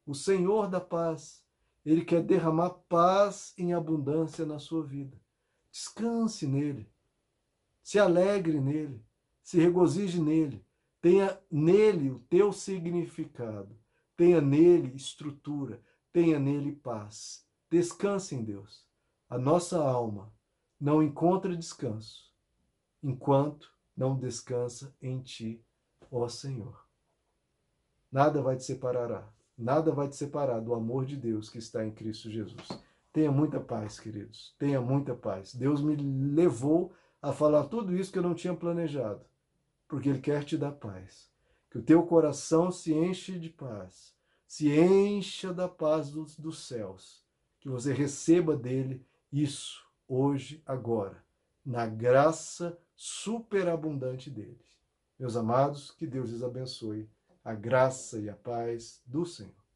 o 0.06 0.13
Senhor 0.13 0.67
da 0.67 0.82
paz. 0.82 1.41
Ele 1.86 2.04
quer 2.04 2.21
derramar 2.21 2.71
paz 2.89 3.54
em 3.58 3.73
abundância 3.73 4.45
na 4.45 4.60
sua 4.60 4.84
vida. 4.84 5.17
Descanse 5.71 6.47
nele. 6.47 6.91
Se 7.82 7.97
alegre 7.97 8.60
nele. 8.60 9.02
Se 9.41 9.58
regozije 9.58 10.19
nele 10.19 10.66
Tenha 11.01 11.39
nele 11.49 12.10
o 12.10 12.19
teu 12.19 12.51
significado, 12.51 13.77
tenha 14.15 14.41
nele 14.41 14.95
estrutura, 14.95 15.81
tenha 16.12 16.39
nele 16.39 16.71
paz. 16.71 17.45
Descanse 17.69 18.36
em 18.36 18.43
Deus. 18.43 18.86
A 19.29 19.38
nossa 19.38 19.77
alma 19.77 20.33
não 20.79 21.03
encontra 21.03 21.55
descanso 21.55 22.33
enquanto 23.03 23.71
não 23.95 24.17
descansa 24.17 24.95
em 25.01 25.21
ti, 25.21 25.63
ó 26.12 26.27
Senhor. 26.27 26.86
Nada 28.12 28.41
vai 28.41 28.55
te 28.55 28.63
separar, 28.63 29.31
nada 29.57 29.91
vai 29.91 30.07
te 30.07 30.15
separar 30.15 30.62
do 30.62 30.73
amor 30.73 31.05
de 31.05 31.15
Deus 31.15 31.49
que 31.49 31.57
está 31.57 31.86
em 31.86 31.91
Cristo 31.91 32.31
Jesus. 32.31 32.67
Tenha 33.13 33.31
muita 33.31 33.60
paz, 33.60 33.99
queridos. 33.99 34.55
Tenha 34.57 34.79
muita 34.79 35.13
paz. 35.15 35.53
Deus 35.53 35.81
me 35.81 35.95
levou 35.95 36.93
a 37.21 37.33
falar 37.33 37.65
tudo 37.65 37.95
isso 37.95 38.12
que 38.12 38.19
eu 38.19 38.23
não 38.23 38.36
tinha 38.36 38.55
planejado 38.55 39.25
porque 39.88 40.10
Ele 40.10 40.19
quer 40.19 40.43
te 40.43 40.58
dar 40.58 40.71
paz. 40.71 41.30
Que 41.69 41.78
o 41.78 41.84
teu 41.84 42.04
coração 42.04 42.71
se 42.71 42.93
enche 42.93 43.38
de 43.38 43.50
paz, 43.50 44.15
se 44.47 44.69
encha 44.69 45.54
da 45.54 45.67
paz 45.67 46.10
dos, 46.10 46.38
dos 46.38 46.65
céus, 46.65 47.26
que 47.60 47.69
você 47.69 47.93
receba 47.93 48.56
dele 48.56 49.06
isso 49.32 49.86
hoje, 50.08 50.63
agora, 50.65 51.23
na 51.65 51.86
graça 51.86 52.80
superabundante 52.95 54.30
dele. 54.30 54.65
Meus 55.19 55.36
amados, 55.36 55.91
que 55.91 56.08
Deus 56.08 56.30
lhes 56.30 56.43
abençoe, 56.43 57.10
a 57.43 57.54
graça 57.54 58.19
e 58.19 58.30
a 58.30 58.36
paz 58.36 59.02
do 59.06 59.26
Senhor. 59.26 59.66